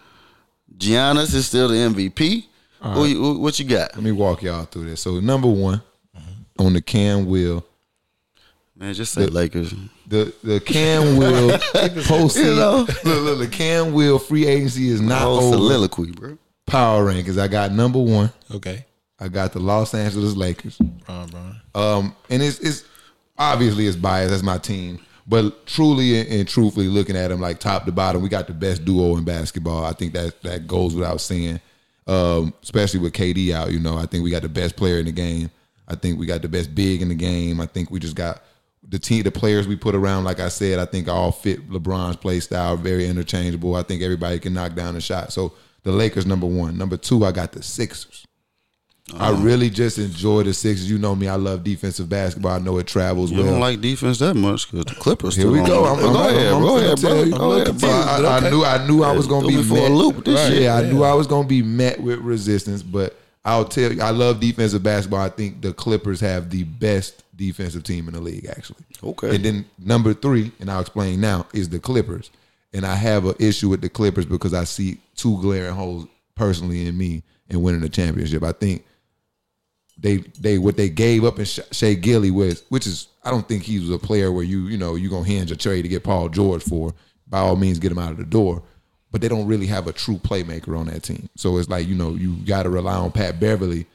[0.77, 2.47] Giannis is still the MVP.
[2.83, 3.95] Who you, who, what you got?
[3.95, 5.01] Let me walk y'all through this.
[5.01, 5.81] So number one
[6.59, 7.65] on the Cam wheel,
[8.79, 9.75] Man, just say Lakers.
[10.07, 11.59] The the Cam will
[12.05, 12.87] post You know?
[13.05, 15.57] look, look, the Cam will free agency is not Whole over.
[15.57, 16.37] soliloquy, bro.
[16.67, 17.41] Power rankings.
[17.41, 18.31] I got number one.
[18.55, 18.85] Okay.
[19.19, 20.79] I got the Los Angeles Lakers.
[21.75, 22.85] Um, and it's it's
[23.39, 24.31] obviously it's biased.
[24.31, 25.01] That's my team.
[25.27, 28.55] But truly and, and truthfully, looking at them like top to bottom, we got the
[28.55, 29.85] best duo in basketball.
[29.85, 31.61] I think that that goes without saying.
[32.07, 35.07] Um, especially with KD out, you know, I think we got the best player in
[35.07, 35.51] the game.
[35.89, 37.61] I think we got the best big in the game.
[37.61, 38.43] I think we just got
[38.89, 40.23] the team, the players we put around.
[40.23, 43.75] Like I said, I think all fit LeBron's play style, very interchangeable.
[43.75, 45.33] I think everybody can knock down a shot.
[45.33, 46.79] So the Lakers number one.
[46.79, 48.25] Number two, I got the Sixers.
[49.15, 49.43] I uh-huh.
[49.43, 50.91] really just enjoy the Sixers.
[50.91, 52.53] You know me, I love defensive basketball.
[52.53, 53.53] I know it travels You well.
[53.53, 55.37] don't like defense that much because the Clippers.
[55.37, 55.85] Here we go.
[55.85, 57.23] I'm, go I'm- ahead, I'm go ahead, bro.
[57.23, 57.31] you.
[57.33, 58.31] Go ahead, Bro, I, bro.
[58.31, 60.63] I knew I knew I was gonna be for a loop this shit.
[60.63, 64.11] Yeah, I knew I was gonna be met with resistance, but I'll tell you, I
[64.11, 65.21] love defensive basketball.
[65.21, 68.85] I think the Clippers have the best defensive team in the league, actually.
[69.05, 69.37] Okay.
[69.37, 72.31] And then number three, and I'll explain now, is the Clippers.
[72.73, 76.89] And I have an issue with the Clippers because I see two glaring holes personally
[76.89, 78.43] in me in winning the championship.
[78.43, 78.85] I think
[79.99, 83.49] they they what they gave up in Sha- Shai Gilly was, which is I don't
[83.49, 85.89] think he was a player where you you know you gonna hinge a trade to
[85.89, 86.93] get Paul George for.
[87.29, 88.63] By all means, get him out of the door.
[89.11, 91.29] But they don't really have a true playmaker on that team.
[91.37, 93.87] So it's like you know you got to rely on Pat Beverley,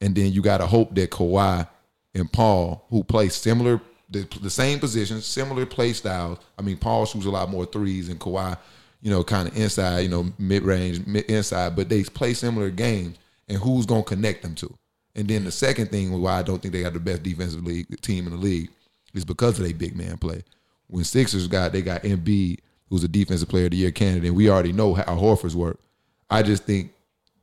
[0.00, 1.68] and then you got to hope that Kawhi
[2.14, 3.80] and Paul, who play similar
[4.10, 6.38] the, the same positions, similar play styles.
[6.58, 8.58] I mean, Paul shoots a lot more threes, and Kawhi,
[9.00, 11.76] you know, kind of inside, you know, mid range, mid inside.
[11.76, 13.16] But they play similar games,
[13.48, 14.74] and who's gonna connect them to?
[15.14, 18.00] And then the second thing why I don't think they got the best defensive league
[18.00, 18.70] team in the league
[19.14, 20.44] is because of their big man play.
[20.86, 22.58] When Sixers got they got Embiid,
[22.88, 25.78] who's a defensive player of the year candidate, and we already know how Horford's work.
[26.28, 26.92] I just think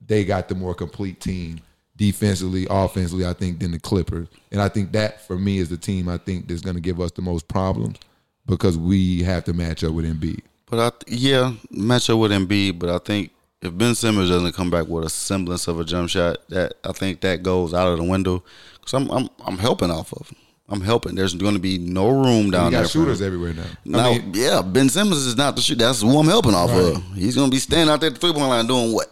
[0.05, 1.59] they got the more complete team
[1.97, 4.27] defensively, offensively, I think, than the Clippers.
[4.51, 7.11] And I think that for me is the team I think that's gonna give us
[7.11, 7.97] the most problems
[8.45, 10.41] because we have to match up with Embiid.
[10.69, 12.79] But I th- yeah, match up with Embiid.
[12.79, 13.31] But I think
[13.61, 16.91] if Ben Simmons doesn't come back with a semblance of a jump shot, that I
[16.91, 18.43] think that goes out of the window.
[18.79, 20.29] Because I'm I'm I'm helping off of.
[20.29, 20.37] him.
[20.69, 21.15] I'm helping.
[21.15, 22.81] There's going to be no room down there.
[22.81, 23.63] got for shooters everywhere now.
[23.85, 25.77] Now, I mean, yeah, Ben Simmons is not the shoot.
[25.77, 27.01] That's who I'm helping off of.
[27.13, 29.09] He's going to be standing out there at the three point line doing what?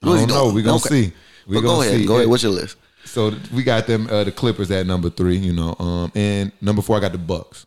[0.00, 0.44] What I don't know.
[0.44, 0.54] doing?
[0.56, 1.12] We gonna see.
[1.46, 2.00] We but go ahead.
[2.00, 2.06] see.
[2.06, 2.28] Go ahead.
[2.28, 2.76] What's your list?
[3.06, 6.82] So we got them uh, the Clippers at number three, you know, um, and number
[6.82, 7.66] four I got the Bucks.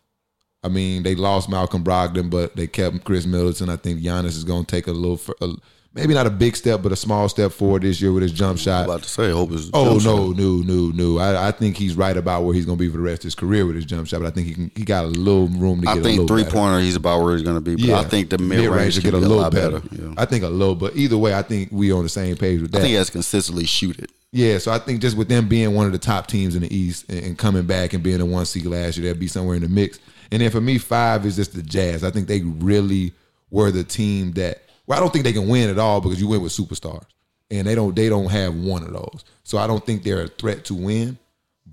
[0.62, 3.68] I mean, they lost Malcolm Brogdon, but they kept Khris Middleton.
[3.68, 5.50] I think Giannis is going to take a little, fur- a,
[5.94, 8.58] maybe not a big step, but a small step forward this year with his jump
[8.58, 8.84] shot.
[8.84, 10.36] about to say, hope it's Oh no, shot.
[10.36, 11.18] no, no, no!
[11.18, 13.24] I, I think he's right about where he's going to be for the rest of
[13.24, 14.20] his career with his jump shot.
[14.20, 15.96] But I think he can, he got a little room to get.
[15.96, 16.80] I a think little three pointer.
[16.80, 17.76] He's about where he's going to be.
[17.76, 19.80] But I think the mid range get a little better.
[19.80, 20.02] better.
[20.02, 20.14] Yeah.
[20.16, 22.72] I think a little, but either way, I think we on the same page with
[22.72, 22.78] that.
[22.78, 24.10] I think he has consistently shoot it.
[24.32, 26.74] Yeah, so I think just with them being one of the top teams in the
[26.76, 29.54] East and, and coming back and being a one seed last year, they'll be somewhere
[29.54, 30.00] in the mix.
[30.32, 32.02] And then for me, five is just the Jazz.
[32.02, 33.12] I think they really
[33.50, 34.62] were the team that.
[34.86, 37.06] Well, I don't think they can win at all because you win with superstars,
[37.50, 37.94] and they don't.
[37.94, 39.24] They don't have one of those.
[39.42, 41.18] So I don't think they're a threat to win.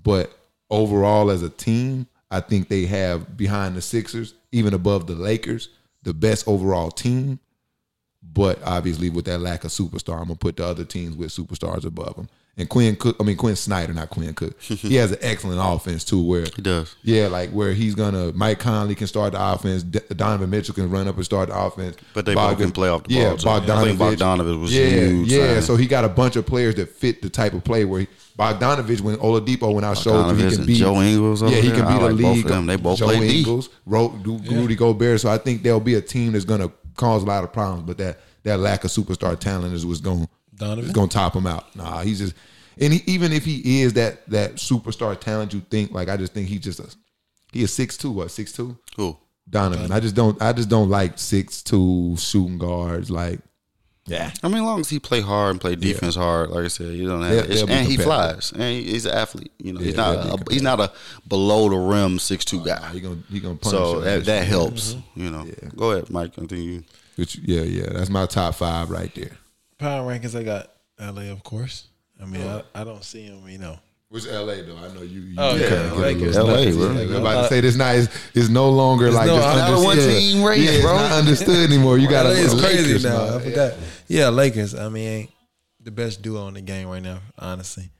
[0.02, 0.36] But
[0.70, 5.68] overall, as a team, I think they have behind the Sixers, even above the Lakers,
[6.02, 7.38] the best overall team.
[8.22, 11.84] But obviously, with that lack of superstar, I'm gonna put the other teams with superstars
[11.84, 12.28] above them.
[12.58, 14.60] And Quinn Cook, I mean Quinn Snyder, not Quinn Cook.
[14.60, 16.22] he has an excellent offense too.
[16.22, 16.94] Where He does.
[17.02, 20.90] yeah, like where he's gonna Mike Conley can start the offense, D- Donovan Mitchell can
[20.90, 21.96] run up and start the offense.
[22.12, 23.48] But they both can play off the yeah, ball, too.
[23.48, 23.84] I Bogdanovich.
[23.84, 25.62] think Bogdanovich was yeah, huge Yeah, signing.
[25.62, 28.08] so he got a bunch of players that fit the type of play where he,
[28.38, 31.82] Bogdanovich, when Oladipo went out, showed you he can beat Joe Ingles Yeah, he can
[31.86, 32.46] I beat the like both of league.
[32.48, 32.66] them.
[32.66, 33.38] They both Joe play.
[33.38, 35.20] Ingles, Ro, Ru- Rudy Gobert.
[35.22, 37.96] So I think there'll be a team that's gonna cause a lot of problems, but
[37.96, 40.28] that that lack of superstar talent is what's going
[40.66, 40.84] Donovan?
[40.84, 41.74] is going to top him out.
[41.76, 42.34] Nah, he's just
[42.80, 46.32] and he, even if he is that that superstar talent, you think like I just
[46.32, 46.88] think he's just a
[47.52, 49.18] he is six two what six two Cool.
[49.50, 49.92] Donovan.
[49.92, 53.40] I just don't I just don't like six two shooting guards like
[54.06, 54.32] yeah.
[54.42, 56.88] I mean, as long as he play hard and play defense hard, like I said,
[56.94, 57.46] you don't have.
[57.46, 59.52] They'll- they'll and he flies, and he- he's an athlete.
[59.58, 60.16] You know, he's not.
[60.16, 60.90] A, he's not a
[61.28, 62.88] below the rim six two guy.
[62.92, 64.44] He gonna he gonna punish So us that, this that year.
[64.46, 64.94] helps.
[64.94, 65.22] Mm-hmm.
[65.22, 65.46] You know.
[65.76, 66.34] Go ahead, Mike.
[66.34, 66.82] Continue.
[67.14, 69.36] Which, yeah, yeah, that's my top five right there.
[69.82, 71.88] Power rankings, I got LA, of course.
[72.20, 73.78] I mean, I, I don't see him, you know.
[74.08, 74.76] Which LA though?
[74.76, 75.20] I know you.
[75.22, 76.36] you Oh, yeah, kinda Lakers.
[76.36, 76.86] LA, Yeah, bro.
[76.90, 79.72] I'm about to say this night is, is no longer like no- just not a
[79.74, 80.12] understood.
[80.12, 80.94] one-team race, yeah, it's bro.
[80.96, 81.96] not understood anymore.
[81.98, 83.26] You got to LA is crazy Lakers now.
[83.26, 83.36] now.
[83.36, 83.72] I forgot.
[84.08, 84.74] Yeah, Lakers.
[84.74, 85.30] I mean, ain't
[85.80, 87.90] the best duo in the game right now, honestly.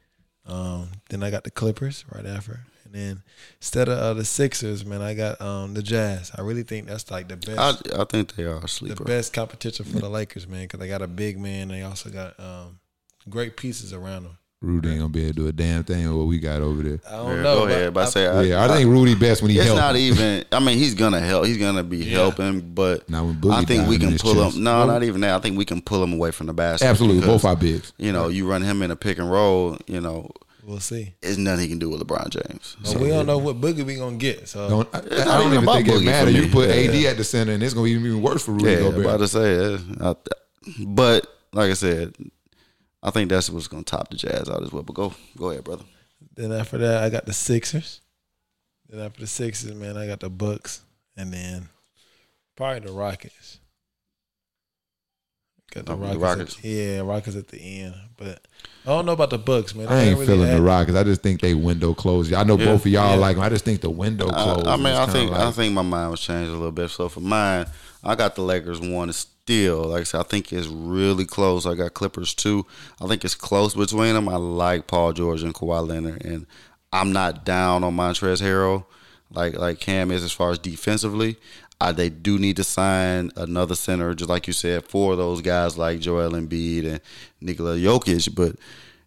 [0.47, 2.61] Um, then I got the Clippers right after,
[2.93, 3.23] and then
[3.61, 6.31] instead of uh, the Sixers, man, I got um, the Jazz.
[6.37, 7.59] I really think that's like the best.
[7.97, 10.89] I I think they are a the best competition for the Lakers, man, because they
[10.89, 11.69] got a big man.
[11.69, 12.81] They also got um,
[13.29, 14.39] great pieces around them.
[14.61, 16.83] Rudy ain't gonna be able to do a damn thing with what we got over
[16.85, 17.01] there.
[17.09, 17.57] I don't Yeah, know.
[17.57, 19.77] go ahead, but I say I, Yeah, I think Rudy best when he it's help.
[19.77, 20.45] not even.
[20.53, 21.47] I mean, he's gonna help.
[21.47, 24.57] He's gonna be helping, but Not when Boogie I think we can pull chest.
[24.57, 24.63] him.
[24.63, 25.35] No, not even that.
[25.35, 26.87] I think we can pull him away from the basket.
[26.87, 27.93] Absolutely, because, both our bigs.
[27.99, 29.79] You know, you run him in a pick and roll.
[29.89, 30.31] You know,
[30.65, 31.15] We'll see.
[31.21, 32.77] there's nothing he can do with LeBron James.
[32.83, 34.49] But we don't know what boogie we gonna get.
[34.49, 35.09] So Don't, I, I not
[35.39, 36.35] don't even even think it matters.
[36.35, 36.51] You me.
[36.51, 36.75] put Yeah.
[36.75, 39.05] AD at the center, and it's gonna be even worse for Rudy Yeah, Gobert.
[39.05, 39.79] about to say.
[40.01, 40.15] I-
[40.87, 42.15] But like I said,
[43.03, 44.85] I think that's what's gonna top the Jazz out as well.
[44.85, 45.85] But go, go ahead, brother.
[46.37, 48.01] then after that, I got the Sixers.
[48.89, 50.83] Then after the Sixers, man, I got the Bucks,
[51.17, 51.69] and then
[52.57, 53.59] probably the Rockets.
[55.75, 56.21] Got the the Rockets.
[56.21, 56.59] Rockets.
[56.59, 58.41] At, yeah, Rockets at the end, but
[58.85, 59.89] I don't know about the Bucks, man.
[59.89, 60.97] I ain't really feeling the add- Rockets.
[60.99, 62.33] I just think they window closed.
[62.33, 62.67] I know Yeah.
[62.67, 63.15] both of y'all Yeah.
[63.17, 63.45] like them.
[63.45, 64.67] I just think the window closed.
[64.67, 66.91] I, I mean, I kinda think I think my mind was changed a little bit.
[66.91, 67.67] So for mine,
[68.05, 69.09] I got the Lakers one.
[69.09, 70.21] It's still like I said.
[70.21, 71.65] I think it's really close.
[71.67, 72.67] I got Clippers two.
[73.01, 74.29] I think it's close between them.
[74.29, 76.47] I like Paul George and Kawhi Leonard, and
[76.93, 78.85] I'm not down on Montrezl Harrell
[79.33, 81.37] like like Cam is as far as defensively.
[81.89, 85.77] I, they do need to sign another center, just like you said, for those guys
[85.79, 87.01] like Joel Embiid and
[87.41, 88.35] Nikola Jokic.
[88.35, 88.57] But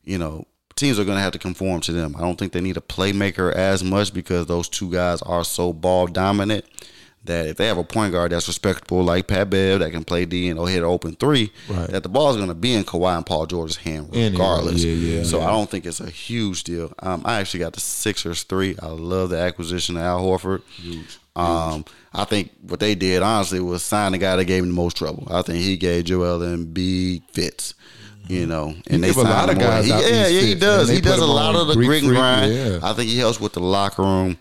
[0.03, 0.45] you know,
[0.75, 2.15] teams are going to have to conform to them.
[2.17, 5.73] I don't think they need a playmaker as much because those two guys are so
[5.73, 6.65] ball dominant
[7.23, 10.25] that if they have a point guard that's respectable like Pat Bev that can play
[10.25, 11.89] D and oh hit an open three, Right.
[11.89, 14.83] that the ball is going to be in Kawhi and Paul George's hand regardless.
[14.83, 15.47] yeah, yeah, so yeah.
[15.47, 16.93] I don't think it's a huge deal.
[16.99, 18.75] Um, I actually got the Sixers three.
[18.79, 20.61] I love the acquisition of Al Horford.
[21.35, 21.83] Um,
[22.17, 24.97] I think what they did honestly was sign the guy that gave him the most
[24.97, 25.27] trouble.
[25.29, 27.73] I think he gave Joel Embiid fits.
[28.27, 30.89] You know, and they give a lot of guys He- yeah, yeah, he does.
[30.89, 32.51] He does a lot of the grit and grind.
[32.55, 32.79] yeah.
[32.81, 34.37] I think he helps with the locker room.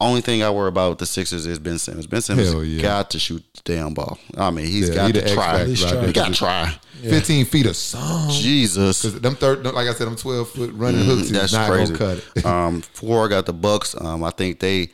[0.00, 2.08] Only thing I worry about with the Sixers is Ben Simmons.
[2.08, 2.82] Ben Simmons yeah.
[2.82, 4.18] got to shoot the damn ball.
[4.36, 5.58] I mean, he's Yeah, got he to try.
[5.64, 6.74] Right He got to try.
[7.02, 8.30] 15 feet of song.
[8.30, 9.02] Jesus.
[9.02, 11.94] Because them third, like I said, them 12 foot running hooks Mm, That's not crazy.
[11.94, 12.44] gonna cut it.
[12.44, 13.94] um, four, I got the Bucks.
[14.00, 14.88] Um, I think they.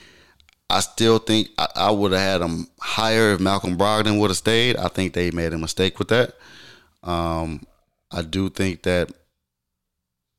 [0.77, 4.37] I still think I, I would have had them higher if Malcolm Brogdon would have
[4.37, 4.77] stayed.
[4.77, 6.35] I think they made a mistake with that.
[7.03, 7.67] Um,
[8.11, 9.11] I do think that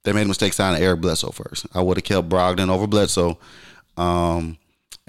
[0.03, 1.65] they made a mistake signing Eric Bledsoe first.
[1.73, 3.37] I would have kept Brogdon over Bledsoe.
[3.97, 4.57] Um,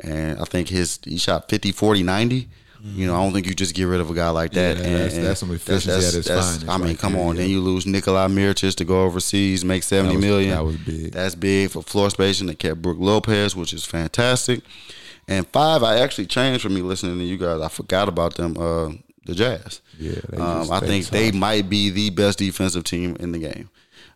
[0.02, 2.48] and I think his he shot 50, 40, 90.
[2.84, 4.76] You know, I don't think you just get rid of a guy like that.
[4.76, 7.22] Yeah, and, that's- and that's some efficiency at its finest I mean, right come there,
[7.24, 7.34] on.
[7.34, 7.42] yeah.
[7.42, 10.50] Then you lose Nikola Mirotic to go overseas, make That was, million.
[10.50, 11.10] that was big.
[11.10, 12.46] That's big for floor spacing.
[12.46, 14.60] They kept Brook Lopez, which is fantastic.
[15.28, 17.60] And five, I actually changed for me listening to you guys.
[17.60, 18.90] I forgot about them, uh,
[19.24, 19.80] the Jazz.
[19.98, 23.70] Yeah, um, I think they might be the best defensive team in the game,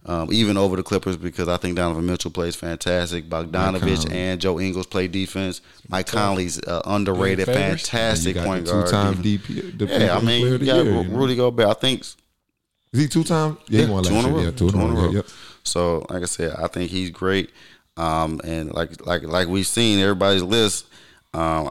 [0.06, 3.28] um, even over the Clippers because I think Donovan Mitchell plays fantastic.
[3.28, 5.62] Bogdanovich and Joe Ingles play defense.
[5.88, 8.86] Mike Conley's uh, underrated, fantastic point guard.
[8.86, 10.00] two-time Defense- DP.
[10.00, 11.16] Yeah, I mean, you got year, Ru- you know?
[11.18, 11.66] Rudy Gobert.
[11.66, 12.16] I think Is
[13.00, 13.56] he two times?
[13.68, 14.36] Yeah, he won two last in a year.
[14.38, 14.44] row.
[14.44, 15.02] Yeah, two in a row.
[15.06, 15.10] row.
[15.10, 15.26] Yep.
[15.64, 17.50] So, like I said, I think he's great.
[17.96, 20.86] Um, and like like like we've seen everybody's list,
[21.34, 21.70] um,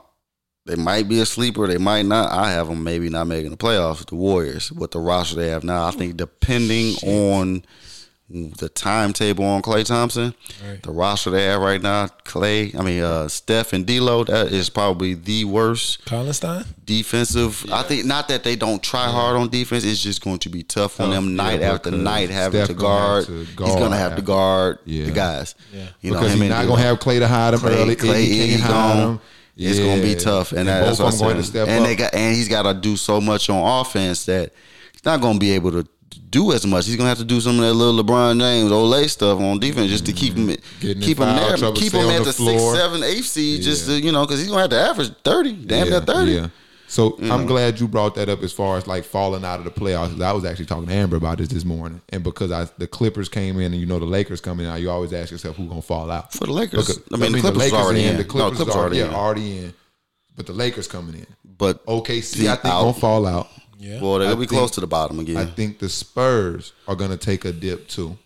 [0.65, 2.31] they might be a sleeper, they might not.
[2.31, 4.05] I have them maybe not making the playoffs.
[4.05, 7.63] The Warriors with the roster they have now, I think depending on
[8.31, 10.83] the timetable on Klay Thompson, Right.
[10.83, 14.69] the roster they have right now, Klay, I mean uh, Steph and D'Lo, that is
[14.69, 16.65] probably the worst Cauley-Stein?
[16.85, 17.65] defensive.
[17.71, 19.83] I think not that they don't try hard on defense.
[19.83, 22.73] It's just going to be tough on Tough, them yeah, night after night having to
[22.75, 23.25] gonna guard.
[23.25, 25.05] He's gonna have to guard Yeah.
[25.05, 25.55] the guys.
[25.73, 25.87] Yeah.
[26.01, 27.95] You know because he's not gonna have Klay to hide him Klay, early.
[27.95, 28.97] Klay, he he can't hide gone.
[29.13, 29.19] him.
[29.67, 31.85] It's gonna be tough, and, both that's what I'm going to step And up.
[31.85, 34.53] they got, and he's got to do so much on offense that
[34.93, 35.87] he's not gonna be able to
[36.29, 36.85] do as much.
[36.85, 39.89] He's gonna have to do some of that little LeBron James, Olay stuff on defense
[39.89, 40.47] just to keep him,
[40.79, 43.99] Getting keep him there, keep him at the the, six, seven, eighth seed, just to,
[43.99, 46.31] you know, because he's gonna have to average thirty, damn yeah, near thirty.
[46.33, 46.47] Yeah.
[46.89, 49.71] So I'm glad you brought that up as far as like falling out of the
[49.71, 50.19] playoffs.
[50.19, 53.29] I was actually talking to Amber about this this morning, and because I the Clippers
[53.29, 55.83] came in, and you know the Lakers coming out, you always ask yourself who's gonna
[55.83, 58.17] fall out For the Lakers, Because- I mean, the Clippers already in.
[58.17, 59.13] The No, Clippers, Clippers are, already yeah, in.
[59.13, 59.73] already in,
[60.35, 61.27] but the Lakers coming in.
[61.57, 62.81] But OKC, I think out.
[62.81, 63.47] gonna fall out.
[63.77, 64.01] Yeah.
[64.01, 65.37] well, they'll I be think- close to the bottom again.
[65.37, 68.17] I think the Spurs are gonna take a dip too,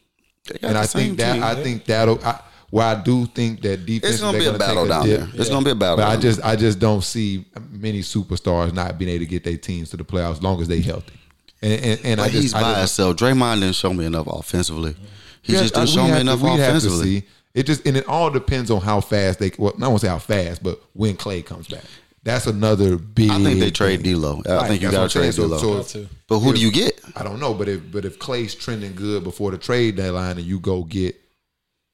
[0.47, 1.43] They got and the I same think that team.
[1.43, 2.24] I think that'll.
[2.26, 2.39] I,
[2.74, 4.14] well, I do think that defense.
[4.16, 5.20] It's gonna they're be a battle take down dip.
[5.20, 5.30] there.
[5.42, 5.98] It's gonna be a battle.
[5.98, 9.44] But I down just I just don't see many superstars not being able to get
[9.44, 11.14] their teams to the playoffs as long as they healthy.
[11.62, 13.16] And and, and I just he's I by just, himself.
[13.18, 14.96] Draymond didn't show me enough offensively.
[15.44, 17.20] He Yeah, just didn't we show me have to- enough we'd have to offensively.
[17.22, 17.26] see.
[17.54, 19.52] It just and it all depends on how fast they.
[19.60, 21.84] Well, I won't say how fast, but when Klay comes back,
[22.24, 23.30] that's another big.
[23.30, 24.02] I think they trade.
[24.02, 24.42] D'Lo.
[24.50, 25.34] I Right, think you got to trade.
[25.36, 25.84] D'Lo.
[25.84, 27.00] So- Got but who do you get?
[27.16, 30.48] I don't know, but if but if Klay's trending good before the trade deadline, and
[30.48, 31.16] you go get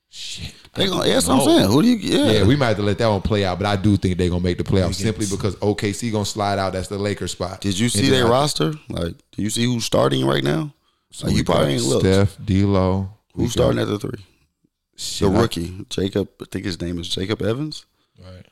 [0.09, 1.67] shit, They gonna, yeah, that's what I'm saying.
[1.71, 1.95] Who do you?
[1.97, 4.17] Yeah, Yeah, we might have to let that one play out, but I do think
[4.17, 6.73] they're gonna make the playoffs simply because OKC gonna slide out.
[6.73, 7.61] That's the Lakers spot.
[7.61, 8.73] Did you see their roster?
[8.89, 10.73] Like, do you see who's starting right now?
[11.23, 12.05] Like, you probably got ain't looked.
[12.05, 14.23] Steph, D'Lo, Who's starting at the three?
[14.95, 16.29] Shit, The I- rookie, Jacob.
[16.41, 17.85] I think his name is Jacob Evans,
[18.21, 18.45] Right.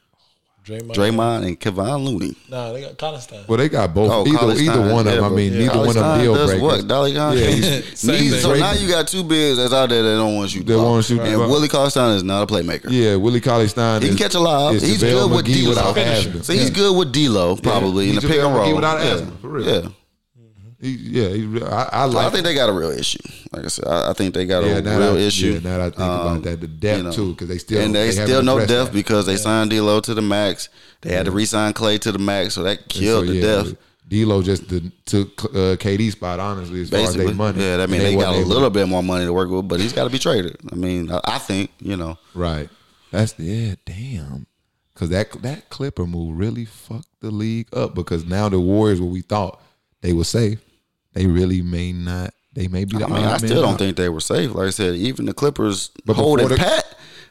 [0.67, 0.91] Draymond.
[0.93, 2.35] Draymond, and Kevon Looney.
[2.49, 3.45] Nah, they got Cauley-Stein.
[3.47, 4.11] Well, they got both.
[4.11, 5.23] Oh, either either Stein, one of yeah, them.
[5.31, 5.59] I mean, yeah.
[5.59, 6.61] neither College one of them deal does breakers.
[6.63, 6.87] What?
[6.87, 7.37] Dolly Gun?
[7.37, 7.45] Yeah,
[7.93, 8.41] Same Neither- thing.
[8.41, 10.65] so now you got two bigs that's out there that don't want to shoot.
[10.65, 11.49] They the wanna shoot And ball.
[11.49, 12.87] Willie Cauley-Stein is not a playmaker.
[12.89, 14.01] Yeah, Willie Cauley Stein.
[14.01, 14.75] He can catch a lob.
[14.75, 15.69] is He's good with McGee D-Lo.
[15.69, 16.43] without Finisher.
[16.43, 18.75] So he's good with D'Lo probably in the pick and roll.
[18.75, 19.13] without yeah.
[19.13, 19.65] asthma, for real.
[19.83, 19.89] Yeah.
[20.79, 22.27] He, yeah, he, I, I like.
[22.27, 23.17] I think they got a real issue.
[23.51, 25.53] Like I said, I, I think they got yeah, a real that, issue.
[25.53, 27.11] Yeah, now that I think Um, about that, the depth you know.
[27.11, 28.93] too, because they still and they, haven't still no depth that.
[28.93, 30.69] because they signed D'Lo to the max.
[31.01, 33.75] They had to re-sign Klay to the max, so that killed so, the yeah, depth.
[34.07, 37.59] D'Lo just the, took uh, KD spot honestly as far as Basically, they money.
[37.63, 37.77] yeah.
[37.77, 39.79] That And mean they, wasn't got a little bit more money to work with, but
[39.79, 40.57] he's got to be traded.
[40.71, 42.17] I mean, I, I think you know.
[42.35, 42.69] Right.
[43.11, 43.75] That's yeah.
[43.85, 44.45] Damn.
[44.93, 47.95] Because that that Clipper move really fucked the league up.
[47.95, 49.61] Because now the Warriors, what we thought
[50.01, 50.59] they were safe,
[51.17, 52.33] they really may not.
[52.53, 53.05] They may be the.
[53.05, 53.79] I mean, I still don't out.
[53.79, 54.53] think they were safe.
[54.53, 56.85] Like I said, even the Clippers But holding the- Pat.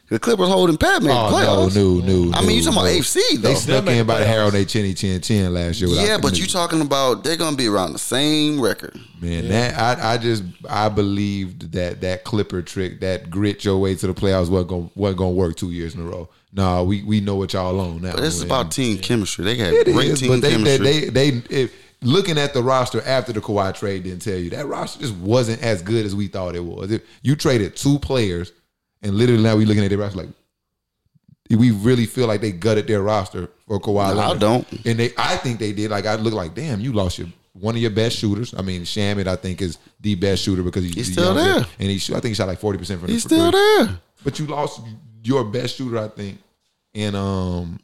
[0.09, 1.75] The Clippers holding Pat made Oh playoffs.
[1.75, 2.33] no, no, no.
[2.33, 2.99] I mean, you no, talking about no.
[3.01, 3.49] AFC though?
[3.49, 4.27] They snuck in by the playoffs.
[4.27, 5.89] hair on their chinny chin chin last year.
[5.89, 6.53] yeah, but you niggas.
[6.53, 8.97] talking about they're gonna be around the same record.
[9.19, 13.95] Man, that I, I just I believed that that Clipper trick, that grit your way
[13.95, 16.29] to the playoffs wasn't gonna wasn't gonna work two years in a row.
[16.53, 18.13] No, we we know what y'all on now.
[18.13, 19.43] But this is about team chemistry.
[19.43, 21.09] They got It great is, team but they, they chemistry.
[21.09, 24.67] they they if, looking at the roster after the Kawhi trade didn't tell you that
[24.67, 26.91] roster just wasn't as good as we thought it was.
[26.91, 28.51] If you traded two players,
[29.01, 30.29] and literally now we're looking at their roster like
[31.49, 34.15] we really feel like they gutted their roster for Kawhi.
[34.15, 34.67] No, I don't.
[34.85, 35.91] and they I think they did.
[35.91, 38.53] Like I look like damn, you lost your one of your best shooters.
[38.55, 41.65] I mean, Shamet I think is the best shooter because he's, He's still there.
[41.79, 43.99] and he I think he shot like forty percent from He's the still there.
[44.23, 44.81] But you lost
[45.23, 46.37] your best shooter, I think,
[46.93, 47.79] and um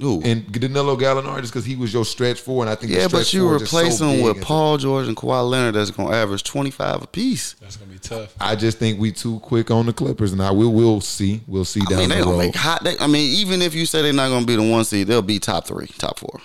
[0.00, 0.20] Who?
[0.22, 3.12] and Danilo Gallinari just because he was your stretch four, and I think yeah, stretch
[3.12, 6.14] but you four is so replace him with Paul George and Kawhi Leonard that's gonna
[6.16, 7.52] average twenty five apiece.
[7.60, 8.34] That's gonna be tough.
[8.40, 11.64] I just think we too quick on the Clippers, and I will we'll see, we'll
[11.64, 12.38] see I down mean, they the road.
[12.38, 12.82] make hot.
[12.82, 15.22] They, I mean, even if you say they're not gonna be the one seed, they'll
[15.22, 16.40] be top three, top four.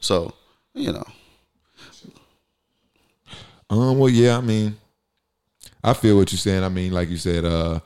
[0.00, 0.34] So
[0.74, 1.04] you know,
[3.70, 4.76] Um, well, yeah, I mean,
[5.82, 6.64] I feel what you're saying.
[6.64, 7.80] I mean, like you said, uh,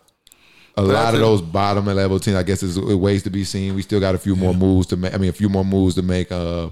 [0.77, 3.45] a I lot of those bottom and level teams, I guess, is ways to be
[3.45, 3.75] seen.
[3.75, 5.14] We still got a few more moves to make.
[5.14, 6.33] I mean, a few more moves to make.
[6.33, 6.70] Uh,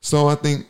[0.00, 0.66] so I think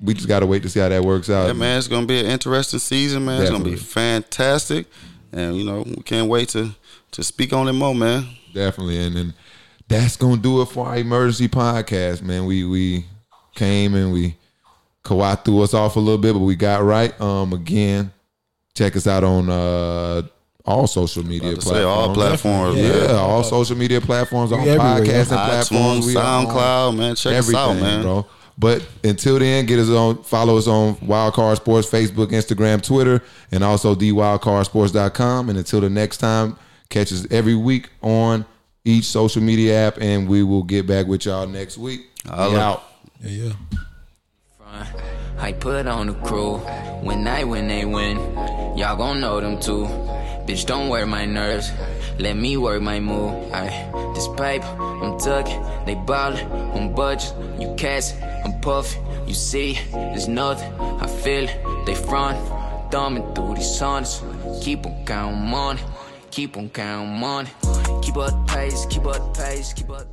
[0.00, 1.46] we just got to wait to see how that works out.
[1.46, 3.42] yeah, man, it's gonna be an interesting season, man.
[3.42, 4.86] It's gonna be fantastic,
[5.32, 6.70] and you know, we can't wait to
[7.12, 8.26] to speak on it more, man.
[8.52, 9.34] Definitely, and then
[9.88, 12.46] that's gonna do it for our emergency podcast, man.
[12.46, 13.06] We we
[13.54, 14.36] came and we
[15.04, 17.18] Kawhi threw us off a little bit, but we got right.
[17.20, 18.12] Um, again,
[18.74, 20.22] check us out on uh
[20.64, 21.76] all social media To platforms.
[21.78, 23.10] say all platforms, Yeah, man.
[23.16, 25.48] all social media platforms, all everywhere, podcasting yeah.
[25.48, 27.14] platforms, we are on SoundCloud, man.
[27.16, 28.02] Check us out, man.
[28.02, 28.26] bro.
[28.58, 33.64] But until then, get us on, follow us on Wildcard Sports, Facebook, Instagram, Twitter, and
[33.64, 35.48] also thewildcardsports.com.
[35.48, 36.56] And until the next time,
[36.90, 38.44] catch us every week on
[38.84, 42.02] each social media app, and we will get back with y'all next week.
[42.24, 42.58] We Holla.
[42.60, 42.82] out.
[43.22, 43.52] Yeah, yeah.
[44.58, 44.88] front.
[45.38, 46.58] I put on the crew.
[47.02, 48.16] When I win, they win.
[48.76, 49.86] Y'all gon' know them too.
[50.46, 51.70] Bitch, don't worry my nerves.
[52.18, 53.52] Let me work my move.
[53.52, 53.68] I
[54.14, 55.62] this pipe, I'm tucking.
[55.86, 57.32] They on budget.
[57.60, 58.14] You cats,
[58.44, 59.02] I'm puffin'.
[59.26, 60.72] You see, there's nothing.
[60.80, 61.86] I feel it.
[61.86, 62.36] They front,
[62.90, 64.22] thumbing through these sonnets.
[64.62, 65.80] Keep on counting money.
[66.30, 67.50] Keep on counting money.
[68.02, 68.86] Keep up pace.
[68.86, 69.72] Keep up pace.
[69.72, 70.11] Keep up.